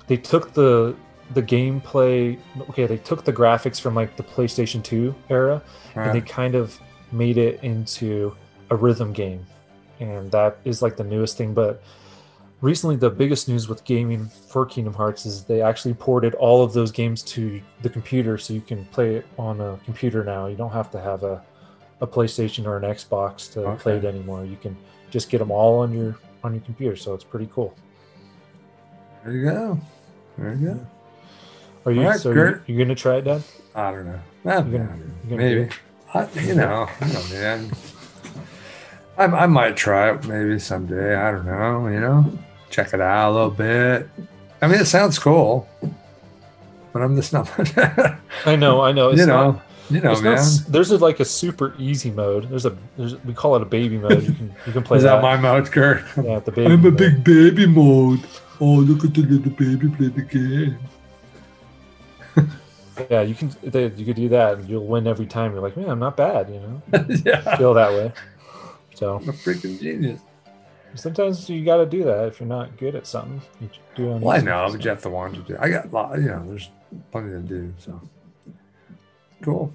they 0.07 0.17
took 0.17 0.51
the 0.53 0.93
the 1.35 1.41
gameplay 1.41 2.37
okay 2.69 2.85
they 2.85 2.97
took 2.97 3.23
the 3.23 3.31
graphics 3.31 3.79
from 3.79 3.95
like 3.95 4.17
the 4.17 4.23
playstation 4.23 4.83
2 4.83 5.15
era 5.29 5.61
and 5.95 6.13
they 6.15 6.21
kind 6.21 6.53
of 6.55 6.77
made 7.13 7.37
it 7.37 7.63
into 7.63 8.35
a 8.71 8.75
rhythm 8.75 9.13
game 9.13 9.45
and 9.99 10.31
that 10.31 10.57
is 10.65 10.81
like 10.81 10.95
the 10.97 11.03
newest 11.03 11.37
thing 11.37 11.53
but 11.53 11.81
recently 12.61 12.95
the 12.95 13.09
biggest 13.09 13.47
news 13.47 13.67
with 13.69 13.83
gaming 13.83 14.27
for 14.49 14.65
kingdom 14.65 14.93
hearts 14.93 15.25
is 15.25 15.43
they 15.43 15.61
actually 15.61 15.93
ported 15.93 16.33
all 16.35 16.63
of 16.63 16.73
those 16.73 16.91
games 16.91 17.21
to 17.23 17.61
the 17.81 17.89
computer 17.89 18.37
so 18.37 18.53
you 18.53 18.61
can 18.61 18.85
play 18.85 19.15
it 19.15 19.25
on 19.37 19.59
a 19.61 19.77
computer 19.85 20.23
now 20.23 20.47
you 20.47 20.55
don't 20.55 20.71
have 20.71 20.89
to 20.91 20.99
have 20.99 21.23
a, 21.23 21.43
a 22.01 22.07
playstation 22.07 22.65
or 22.65 22.77
an 22.77 22.83
xbox 22.83 23.51
to 23.51 23.75
play 23.81 23.97
it 23.97 24.05
anymore 24.05 24.43
you 24.45 24.57
can 24.57 24.75
just 25.11 25.29
get 25.29 25.37
them 25.39 25.51
all 25.51 25.79
on 25.79 25.93
your 25.93 26.17
on 26.43 26.53
your 26.53 26.61
computer 26.61 26.95
so 26.95 27.13
it's 27.13 27.23
pretty 27.23 27.49
cool 27.53 27.75
there 29.23 29.33
you 29.35 29.43
go. 29.43 29.79
There 30.37 30.53
you 30.53 30.67
go. 30.67 30.87
are 31.85 31.91
you 31.91 32.01
Alright, 32.01 32.19
so 32.21 32.33
Kurt. 32.33 32.63
you're, 32.67 32.75
you're 32.77 32.85
gonna 32.85 32.95
try 32.95 33.17
it 33.17 33.23
dad 33.23 33.43
I 33.75 33.91
don't 33.91 34.05
know. 34.05 34.19
Gonna- 34.43 34.63
man, 34.63 35.13
you 35.23 35.29
gonna 35.29 35.49
do 35.49 35.59
maybe. 35.59 35.69
I, 36.13 36.29
you 36.39 36.55
know, 36.55 36.87
I 37.01 37.07
don't 37.07 37.13
know, 37.13 37.35
man. 37.35 37.71
I, 39.17 39.25
I 39.25 39.45
might 39.47 39.75
try 39.75 40.11
it 40.11 40.25
maybe 40.27 40.59
someday. 40.59 41.15
I 41.15 41.31
don't 41.31 41.45
know. 41.45 41.87
You 41.87 41.99
know, 41.99 42.39
check 42.69 42.93
it 42.93 43.01
out 43.01 43.31
a 43.31 43.33
little 43.33 43.49
bit. 43.49 44.09
I 44.61 44.67
mean, 44.67 44.79
it 44.79 44.85
sounds 44.85 45.17
cool, 45.19 45.67
but 46.93 47.01
I'm 47.01 47.15
just 47.15 47.33
not. 47.33 47.49
i 48.45 48.55
know 48.55 48.81
i 48.81 48.91
know 48.91 49.09
it's 49.09 49.19
you 49.19 49.25
not 49.27 49.55
know, 49.55 49.61
you 49.89 50.01
know, 50.01 50.11
It's 50.11 50.21
man. 50.21 50.35
not 50.35 50.71
there's 50.71 50.91
a, 50.91 50.97
like 50.97 51.19
a 51.19 51.25
super 51.25 51.73
easy 51.77 52.11
mode. 52.11 52.49
There's 52.49 52.65
a 52.65 52.75
there's, 52.97 53.15
we 53.23 53.33
call 53.33 53.55
it 53.55 53.61
a 53.61 53.65
baby 53.65 53.97
mode. 53.97 54.23
You 54.23 54.33
can 54.33 54.55
you 54.65 54.73
can 54.73 54.83
play 54.83 54.97
Is 54.97 55.03
that. 55.03 55.15
that 55.15 55.21
my 55.21 55.37
mode, 55.37 55.71
Kurt? 55.71 56.03
yeah, 56.23 56.39
the 56.39 56.51
baby. 56.51 56.65
I'm 56.73 56.79
a 56.79 56.91
mode. 56.91 56.97
big 56.97 57.23
baby 57.23 57.65
mode. 57.65 58.21
Oh, 58.59 58.65
look 58.65 59.03
at 59.03 59.13
the 59.13 59.21
little 59.21 59.51
baby 59.51 59.89
play 59.89 60.07
the 60.09 60.21
game. 60.21 60.77
Yeah, 63.11 63.21
you 63.21 63.35
can 63.35 63.51
they, 63.61 63.89
you 63.89 64.05
could 64.05 64.15
do 64.15 64.27
that, 64.29 64.57
and 64.57 64.67
you'll 64.67 64.87
win 64.87 65.05
every 65.05 65.27
time. 65.27 65.51
You're 65.53 65.61
like, 65.61 65.77
man, 65.77 65.87
I'm 65.87 65.99
not 65.99 66.17
bad. 66.17 66.49
You 66.49 66.59
know, 66.59 66.81
yeah, 67.23 67.55
feel 67.55 67.75
that 67.75 67.91
way. 67.91 68.11
So 68.97 69.17
I'm 69.17 69.29
a 69.29 69.31
freaking 69.31 69.79
genius. 69.79 70.19
sometimes 70.95 71.47
you 71.47 71.63
got 71.63 71.77
to 71.77 71.85
do 71.85 72.03
that 72.05 72.29
if 72.29 72.39
you're 72.39 72.49
not 72.49 72.77
good 72.77 72.95
at 72.95 73.05
something. 73.05 73.39
You 73.61 73.69
do 73.93 74.07
Well, 74.07 74.35
I 74.35 74.41
know, 74.41 74.63
I'm 74.63 74.71
you 74.71 74.79
the 74.79 74.95
to 74.95 75.09
want 75.11 75.35
to 75.35 75.41
do. 75.41 75.55
I 75.59 75.69
got, 75.69 75.85
a 75.85 75.89
lot- 75.89 76.17
you 76.17 76.25
know, 76.25 76.43
there's 76.47 76.71
plenty 77.11 77.29
to 77.29 77.41
do. 77.41 77.71
So 77.77 78.01
cool. 79.43 79.71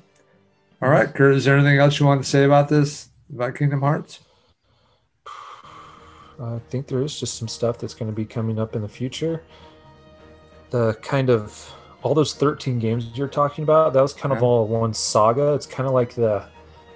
All 0.82 0.88
right, 0.88 1.14
Kurt. 1.14 1.36
Is 1.36 1.44
there 1.44 1.56
anything 1.56 1.78
else 1.78 2.00
you 2.00 2.06
want 2.06 2.20
to 2.24 2.28
say 2.28 2.42
about 2.42 2.68
this 2.68 3.10
about 3.32 3.54
Kingdom 3.54 3.82
Hearts? 3.82 4.18
I 6.42 6.58
think 6.68 6.88
there 6.88 7.02
is 7.02 7.20
just 7.20 7.38
some 7.38 7.46
stuff 7.46 7.78
that's 7.78 7.94
going 7.94 8.10
to 8.10 8.16
be 8.16 8.24
coming 8.24 8.58
up 8.58 8.74
in 8.74 8.82
the 8.82 8.88
future. 8.88 9.44
The 10.70 10.94
kind 10.94 11.30
of 11.30 11.72
all 12.02 12.12
those 12.12 12.34
13 12.34 12.80
games 12.80 13.06
you're 13.14 13.28
talking 13.28 13.62
about, 13.62 13.92
that 13.92 14.02
was 14.02 14.12
kind 14.14 14.32
of 14.32 14.42
all 14.42 14.66
one 14.66 14.92
saga. 14.92 15.52
It's 15.52 15.66
kind 15.66 15.86
of 15.86 15.94
like 15.94 16.12
the 16.12 16.44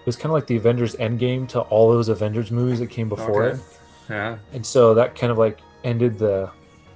was 0.07 0.17
kind 0.17 0.27
of 0.27 0.33
like 0.33 0.47
the 0.47 0.57
Avengers 0.57 0.95
Endgame 0.97 1.49
to 1.49 1.61
all 1.63 1.91
those 1.91 2.09
Avengers 2.09 2.51
movies 2.51 2.79
that 2.79 2.89
came 2.91 3.09
before 3.09 3.45
Okay. 3.45 3.59
it. 3.59 3.65
Yeah, 4.09 4.39
And 4.53 4.65
so 4.65 4.95
that 4.95 5.17
kind 5.17 5.33
of 5.33 5.39
like 5.39 5.59
ended 5.83 6.17
the 6.19 6.49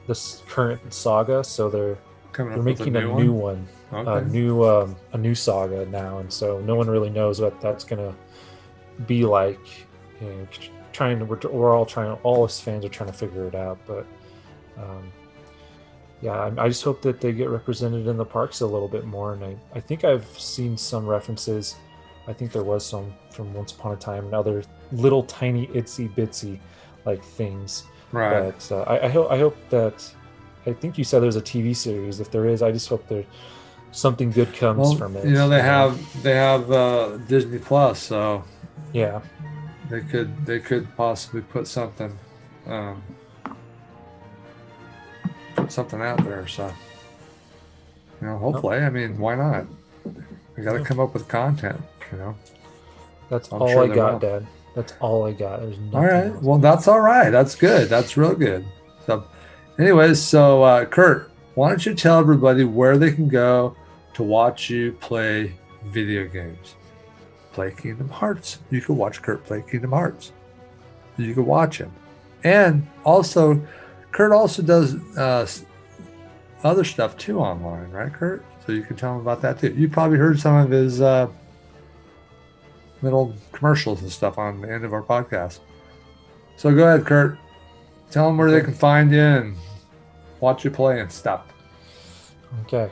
this 0.07 0.43
current 0.49 0.81
saga. 0.95 1.43
So 1.43 1.69
they're 1.69 1.99
coming 2.33 2.55
they're 2.55 2.63
making 2.63 2.95
a, 2.97 3.09
one? 3.09 3.21
new 3.25 3.33
one, 3.33 3.69
Okay. 3.93 4.11
a 4.19 4.21
new 4.25 4.65
um, 4.65 4.95
a 5.13 5.19
new 5.19 5.35
saga 5.35 5.87
now, 5.87 6.19
and 6.19 6.33
so 6.33 6.61
no 6.61 6.77
one 6.77 6.89
really 6.89 7.11
knows 7.11 7.41
what 7.41 7.61
that's 7.61 7.83
gonna 7.85 8.15
be 9.07 9.25
like. 9.25 9.59
You 10.21 10.29
know, 10.29 10.47
trying 10.93 11.19
to 11.19 11.25
we're, 11.25 11.39
we're 11.51 11.75
all 11.75 11.87
trying 11.87 12.13
all 12.23 12.45
us 12.45 12.61
fans 12.61 12.85
are 12.85 12.89
trying 12.89 13.11
to 13.11 13.17
figure 13.17 13.47
it 13.49 13.55
out, 13.57 13.79
but 13.87 14.07
um, 14.79 15.11
yeah, 16.21 16.33
I, 16.33 16.65
I 16.65 16.69
just 16.69 16.85
hope 16.85 17.03
that 17.03 17.21
they 17.21 17.33
get 17.33 17.49
represented 17.49 18.07
in 18.07 18.17
the 18.17 18.25
parks 18.25 18.61
a 18.61 18.67
little 18.67 18.89
bit 18.89 19.05
more. 19.07 19.33
And 19.33 19.45
I, 19.45 19.57
I 19.75 19.81
think 19.81 20.05
I've 20.05 20.27
seen 20.39 20.77
some 20.77 21.07
references. 21.07 21.75
I 22.31 22.33
think 22.33 22.53
there 22.53 22.63
was 22.63 22.87
some 22.87 23.13
from 23.31 23.53
Once 23.53 23.73
Upon 23.73 23.93
a 23.93 23.97
Time 23.97 24.25
and 24.27 24.35
other 24.35 24.63
little 24.93 25.25
tiny 25.25 25.67
itsy 25.69 26.09
bitsy 26.15 26.61
like 27.05 27.23
things 27.25 27.85
right. 28.13 28.53
but 28.53 28.73
uh, 28.73 28.83
I, 28.83 29.07
I 29.07 29.09
hope 29.09 29.31
I 29.33 29.39
hope 29.39 29.57
that 29.71 30.15
I 30.65 30.73
think 30.73 30.97
you 30.97 31.03
said 31.05 31.23
there's 31.23 31.37
a 31.37 31.43
TV 31.43 31.75
series. 31.75 32.21
If 32.21 32.31
there 32.31 32.47
is, 32.47 32.63
I 32.63 32.71
just 32.71 32.89
hope 32.89 33.07
there 33.09 33.25
something 33.91 34.31
good 34.31 34.53
comes 34.55 34.79
Well, 34.79 34.95
from 34.95 35.17
it. 35.17 35.25
you 35.25 35.33
know, 35.33 35.49
they 35.49 35.63
have 35.63 36.23
they 36.23 36.37
have 36.37 36.71
uh, 36.71 37.17
Disney 37.27 37.59
Plus, 37.59 38.01
so 38.01 38.45
yeah, 38.93 39.21
they 39.89 40.03
could 40.03 40.47
they 40.47 40.61
could 40.61 40.87
possibly 40.97 41.41
put 41.41 41.67
something 41.67 42.17
um, 42.67 43.03
put 45.57 45.73
something 45.73 46.01
out 46.01 46.23
there. 46.23 46.47
So 46.47 46.73
you 48.21 48.27
know, 48.29 48.39
hopefully, 48.39 48.79
I 48.79 48.91
mean, 48.91 49.19
why 49.19 49.35
not? 49.35 49.67
We 50.57 50.63
got 50.65 50.73
to 50.73 50.79
Yeah. 50.79 50.85
come 50.85 51.01
up 51.01 51.15
with 51.15 51.29
content. 51.29 51.81
You 52.13 52.19
know. 52.19 52.35
That's 53.29 53.51
I'm 53.53 53.63
all 53.63 53.69
sure 53.69 53.85
I 53.85 53.95
got, 53.95 54.13
will. 54.15 54.19
Dad. 54.19 54.47
That's 54.75 54.95
all 55.01 55.27
I 55.27 55.33
got. 55.33 55.61
There's 55.61 55.79
nothing 55.79 55.95
All 55.95 56.05
right. 56.05 56.27
else. 56.27 56.43
Well, 56.43 56.59
that's 56.59 56.89
all 56.89 57.01
right. 57.01 57.31
That's 57.31 57.55
good. 57.55 57.89
That's 57.89 58.17
real 58.17 58.35
good. 58.35 58.65
So, 59.07 59.25
anyways, 59.79 60.21
so 60.23 60.63
uh, 60.63 60.85
Kurt, 60.85 61.31
why 61.55 61.69
don't 61.69 61.85
you 61.85 61.95
tell 61.95 62.19
everybody 62.19 62.65
where 62.65 62.99
they 62.99 63.13
can 63.13 63.29
go 63.29 63.75
to 64.15 64.23
watch 64.23 64.71
you 64.71 64.93
play 65.01 65.55
video 65.87 66.27
games? 66.27 66.75
Play 67.53 67.73
Kingdom 67.73 68.09
Hearts. 68.09 68.59
You 68.71 68.81
can 68.81 68.97
watch 68.97 69.23
Kurt 69.23 69.45
play 69.45 69.63
Kingdom 69.69 69.91
Hearts. 69.91 70.33
You 71.17 71.35
can 71.35 71.47
watch 71.47 71.79
him, 71.79 71.93
and 72.45 72.87
also, 73.05 73.61
Kurt 74.13 74.33
also 74.33 74.63
does 74.63 74.95
uh, 75.19 75.47
other 76.63 76.85
stuff 76.85 77.17
too 77.19 77.41
online, 77.41 77.91
right, 77.91 78.13
Kurt? 78.13 78.45
So 78.65 78.73
you 78.73 78.83
can 78.83 78.97
tell 78.97 79.15
him 79.15 79.21
about 79.21 79.41
that 79.43 79.59
too. 79.59 79.73
You 79.73 79.89
probably 79.89 80.19
heard 80.19 80.39
some 80.39 80.55
of 80.55 80.71
his 80.71 81.01
uh, 81.01 81.29
little 83.03 83.35
commercials 83.53 84.03
and 84.03 84.11
stuff 84.13 84.39
on 84.39 84.61
the 84.61 84.71
end 84.71 84.85
of 84.85 84.93
our 84.93 85.03
podcast. 85.03 85.61
So 86.57 86.75
go 86.75 86.87
ahead, 86.87 87.07
Kurt. 87.07 87.39
Tell 88.11 88.27
them 88.27 88.37
where 88.37 88.51
they 88.51 88.61
can 88.61 88.75
find 88.75 89.11
you 89.11 89.21
and 89.21 89.57
watch 90.41 90.65
you 90.65 90.71
play 90.71 91.01
and 91.01 91.11
stuff. 91.11 91.47
Okay. 92.65 92.91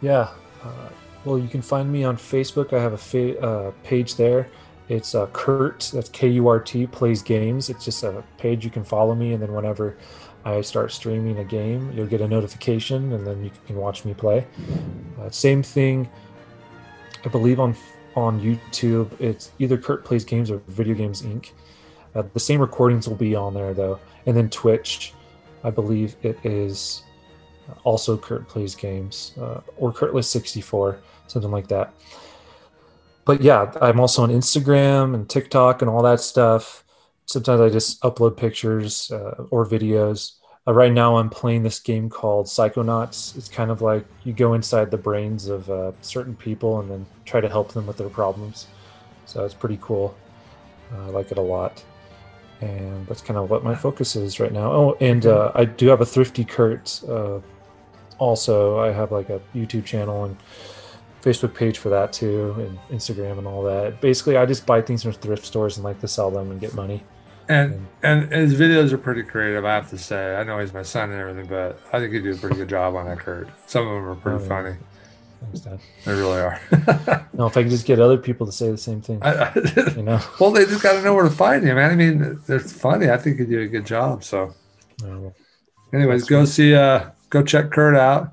Yeah. 0.00 0.30
Uh, 0.62 0.88
well, 1.24 1.38
you 1.38 1.48
can 1.48 1.62
find 1.62 1.90
me 1.90 2.04
on 2.04 2.16
Facebook. 2.16 2.72
I 2.72 2.80
have 2.80 2.92
a 2.92 2.98
fa- 2.98 3.38
uh, 3.40 3.72
page 3.84 4.16
there. 4.16 4.48
It's 4.88 5.14
uh, 5.14 5.26
Kurt, 5.32 5.90
that's 5.92 6.08
K 6.08 6.28
U 6.28 6.48
R 6.48 6.60
T, 6.60 6.86
plays 6.86 7.22
games. 7.22 7.70
It's 7.70 7.84
just 7.84 8.04
a 8.04 8.22
page 8.38 8.64
you 8.64 8.70
can 8.70 8.84
follow 8.84 9.14
me, 9.14 9.32
and 9.32 9.42
then 9.42 9.52
whenever 9.52 9.96
I 10.46 10.60
start 10.60 10.92
streaming 10.92 11.38
a 11.38 11.44
game, 11.44 11.90
you'll 11.92 12.06
get 12.06 12.20
a 12.20 12.28
notification, 12.28 13.12
and 13.12 13.26
then 13.26 13.42
you 13.42 13.50
can 13.66 13.74
watch 13.74 14.04
me 14.04 14.14
play. 14.14 14.46
Uh, 15.20 15.28
same 15.28 15.60
thing, 15.60 16.08
I 17.24 17.28
believe 17.28 17.58
on 17.58 17.74
on 18.14 18.40
YouTube. 18.40 19.10
It's 19.20 19.50
either 19.58 19.76
Kurt 19.76 20.04
plays 20.04 20.24
games 20.24 20.50
or 20.50 20.58
Video 20.68 20.94
Games 20.94 21.22
Inc. 21.22 21.50
Uh, 22.14 22.22
the 22.32 22.40
same 22.40 22.60
recordings 22.60 23.08
will 23.08 23.16
be 23.16 23.34
on 23.34 23.54
there 23.54 23.74
though, 23.74 23.98
and 24.24 24.36
then 24.36 24.48
Twitch. 24.48 25.12
I 25.64 25.70
believe 25.70 26.14
it 26.22 26.38
is 26.44 27.02
also 27.82 28.16
Kurt 28.16 28.46
plays 28.46 28.76
games 28.76 29.32
uh, 29.40 29.62
or 29.76 29.92
Kurtless64, 29.92 30.98
something 31.26 31.50
like 31.50 31.66
that. 31.68 31.92
But 33.24 33.40
yeah, 33.40 33.72
I'm 33.82 33.98
also 33.98 34.22
on 34.22 34.30
Instagram 34.30 35.14
and 35.14 35.28
TikTok 35.28 35.82
and 35.82 35.90
all 35.90 36.02
that 36.04 36.20
stuff. 36.20 36.84
Sometimes 37.26 37.60
I 37.60 37.68
just 37.68 38.00
upload 38.02 38.36
pictures 38.36 39.10
uh, 39.10 39.44
or 39.50 39.66
videos. 39.66 40.32
Uh, 40.66 40.72
right 40.72 40.92
now, 40.92 41.16
I'm 41.16 41.30
playing 41.30 41.62
this 41.62 41.78
game 41.78 42.08
called 42.08 42.46
Psychonauts. 42.46 43.36
It's 43.36 43.48
kind 43.48 43.70
of 43.70 43.82
like 43.82 44.04
you 44.24 44.32
go 44.32 44.54
inside 44.54 44.90
the 44.90 44.98
brains 44.98 45.48
of 45.48 45.68
uh, 45.70 45.92
certain 46.00 46.34
people 46.34 46.80
and 46.80 46.90
then 46.90 47.06
try 47.24 47.40
to 47.40 47.48
help 47.48 47.72
them 47.72 47.86
with 47.86 47.96
their 47.96 48.08
problems. 48.08 48.66
So 49.26 49.44
it's 49.44 49.54
pretty 49.54 49.78
cool. 49.80 50.16
Uh, 50.92 51.06
I 51.06 51.10
like 51.10 51.30
it 51.30 51.38
a 51.38 51.42
lot. 51.42 51.84
And 52.60 53.06
that's 53.06 53.20
kind 53.20 53.38
of 53.38 53.50
what 53.50 53.62
my 53.62 53.74
focus 53.74 54.16
is 54.16 54.40
right 54.40 54.52
now. 54.52 54.72
Oh, 54.72 54.96
and 55.00 55.26
uh, 55.26 55.52
I 55.54 55.66
do 55.66 55.88
have 55.88 56.00
a 56.00 56.06
Thrifty 56.06 56.44
Kurt 56.44 57.02
uh, 57.08 57.40
also 58.18 58.78
i 58.78 58.90
have 58.90 59.12
like 59.12 59.28
a 59.30 59.40
youtube 59.54 59.84
channel 59.84 60.24
and 60.24 60.36
facebook 61.22 61.54
page 61.54 61.78
for 61.78 61.88
that 61.88 62.12
too 62.12 62.54
and 62.58 62.78
instagram 62.98 63.38
and 63.38 63.46
all 63.46 63.62
that 63.62 64.00
basically 64.00 64.36
i 64.36 64.46
just 64.46 64.64
buy 64.64 64.80
things 64.80 65.02
from 65.02 65.12
thrift 65.12 65.44
stores 65.44 65.76
and 65.76 65.84
like 65.84 66.00
to 66.00 66.08
sell 66.08 66.30
them 66.30 66.50
and 66.50 66.60
get 66.60 66.74
money 66.74 67.02
And 67.48 67.86
and 68.02 68.32
his 68.32 68.54
videos 68.54 68.92
are 68.92 68.98
pretty 68.98 69.22
creative, 69.22 69.64
I 69.64 69.74
have 69.74 69.88
to 69.90 69.98
say. 69.98 70.34
I 70.36 70.42
know 70.42 70.58
he's 70.58 70.72
my 70.74 70.82
son 70.82 71.10
and 71.10 71.20
everything, 71.20 71.46
but 71.46 71.80
I 71.92 72.00
think 72.00 72.12
he 72.12 72.20
do 72.20 72.32
a 72.32 72.36
pretty 72.36 72.56
good 72.56 72.68
job 72.68 72.96
on 72.96 73.06
that, 73.06 73.18
Kurt. 73.20 73.48
Some 73.68 73.86
of 73.86 73.94
them 73.94 74.04
are 74.04 74.14
pretty 74.16 74.44
Oh, 74.44 74.48
funny. 74.48 74.76
thanks 75.40 75.60
dad 75.60 75.78
They 76.04 76.12
really 76.14 76.40
are. 76.40 76.60
no 77.34 77.46
if 77.46 77.56
i 77.56 77.62
can 77.62 77.68
just 77.70 77.84
get 77.86 78.00
other 78.00 78.16
people 78.16 78.46
to 78.46 78.52
say 78.52 78.70
the 78.70 78.78
same 78.78 79.00
thing 79.02 79.18
I, 79.22 79.52
you 79.94 80.02
know 80.02 80.18
well, 80.40 80.50
they 80.50 80.64
just 80.64 80.82
got 80.82 80.94
to 80.94 81.02
know 81.02 81.14
where 81.14 81.24
to 81.24 81.30
find 81.30 81.62
you, 81.64 81.74
man. 81.74 81.90
I 81.90 81.94
mean, 81.94 82.40
they're 82.46 82.58
funny. 82.58 83.10
I 83.10 83.16
think 83.18 83.38
you 83.38 83.46
do 83.46 83.60
a 83.60 83.66
good 83.66 83.84
job. 83.86 84.24
So, 84.24 84.54
well, 85.02 85.34
anyways, 85.92 86.24
go 86.24 86.40
right. 86.40 86.48
see, 86.48 86.74
uh, 86.74 87.10
go 87.30 87.42
check 87.44 87.70
Kurt 87.70 87.94
out, 87.96 88.32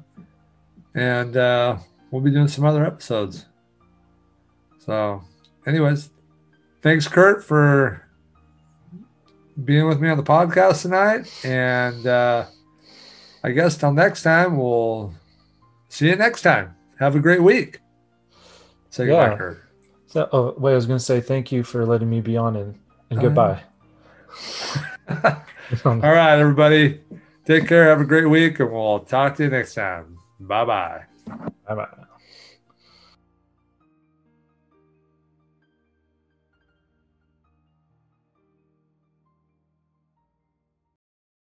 and 0.95 1.35
uh, 1.37 1.77
we'll 2.09 2.21
be 2.21 2.31
doing 2.31 2.47
some 2.47 2.65
other 2.65 2.85
episodes. 2.85 3.45
So, 4.79 5.23
anyways, 5.67 6.09
thanks, 6.81 7.07
Kurt, 7.07 7.43
for 7.43 8.02
being 9.65 9.87
with 9.87 9.99
me 9.99 10.09
on 10.09 10.17
the 10.17 10.23
podcast 10.23 10.81
tonight. 10.83 11.31
And 11.45 12.05
uh, 12.07 12.45
I 13.43 13.51
guess 13.51 13.77
till 13.77 13.91
next 13.93 14.23
time, 14.23 14.57
we'll 14.57 15.13
see 15.89 16.07
you 16.09 16.15
next 16.15 16.41
time. 16.41 16.75
Have 16.99 17.15
a 17.15 17.19
great 17.19 17.41
week. 17.43 17.79
Say 18.89 19.07
goodbye, 19.07 19.29
Yeah. 19.31 19.37
Kurt. 19.37 19.63
so, 20.07 20.29
oh 20.31 20.53
wait 20.57 20.73
i 20.73 20.75
was 20.75 20.85
going 20.85 20.99
to 20.99 21.03
say 21.03 21.19
thank 21.19 21.51
you 21.51 21.63
for 21.63 21.83
letting 21.85 22.07
me 22.09 22.21
be 22.21 22.37
on 22.37 22.55
and, 22.55 22.75
and 23.09 23.19
Oh, 23.19 23.21
goodbye 23.23 23.63
All 25.85 25.91
right, 26.01 26.37
everybody. 26.39 27.01
Take 27.45 27.67
care. 27.67 27.85
Have 27.89 28.01
a 28.01 28.05
great 28.05 28.25
week, 28.29 28.59
and 28.59 28.71
we'll 28.71 28.99
talk 28.99 29.35
to 29.37 29.43
you 29.43 29.49
next 29.49 29.73
time. 29.75 30.17
Bye 30.39 30.65
bye. 30.65 31.03
Bye-bye. 31.67 32.02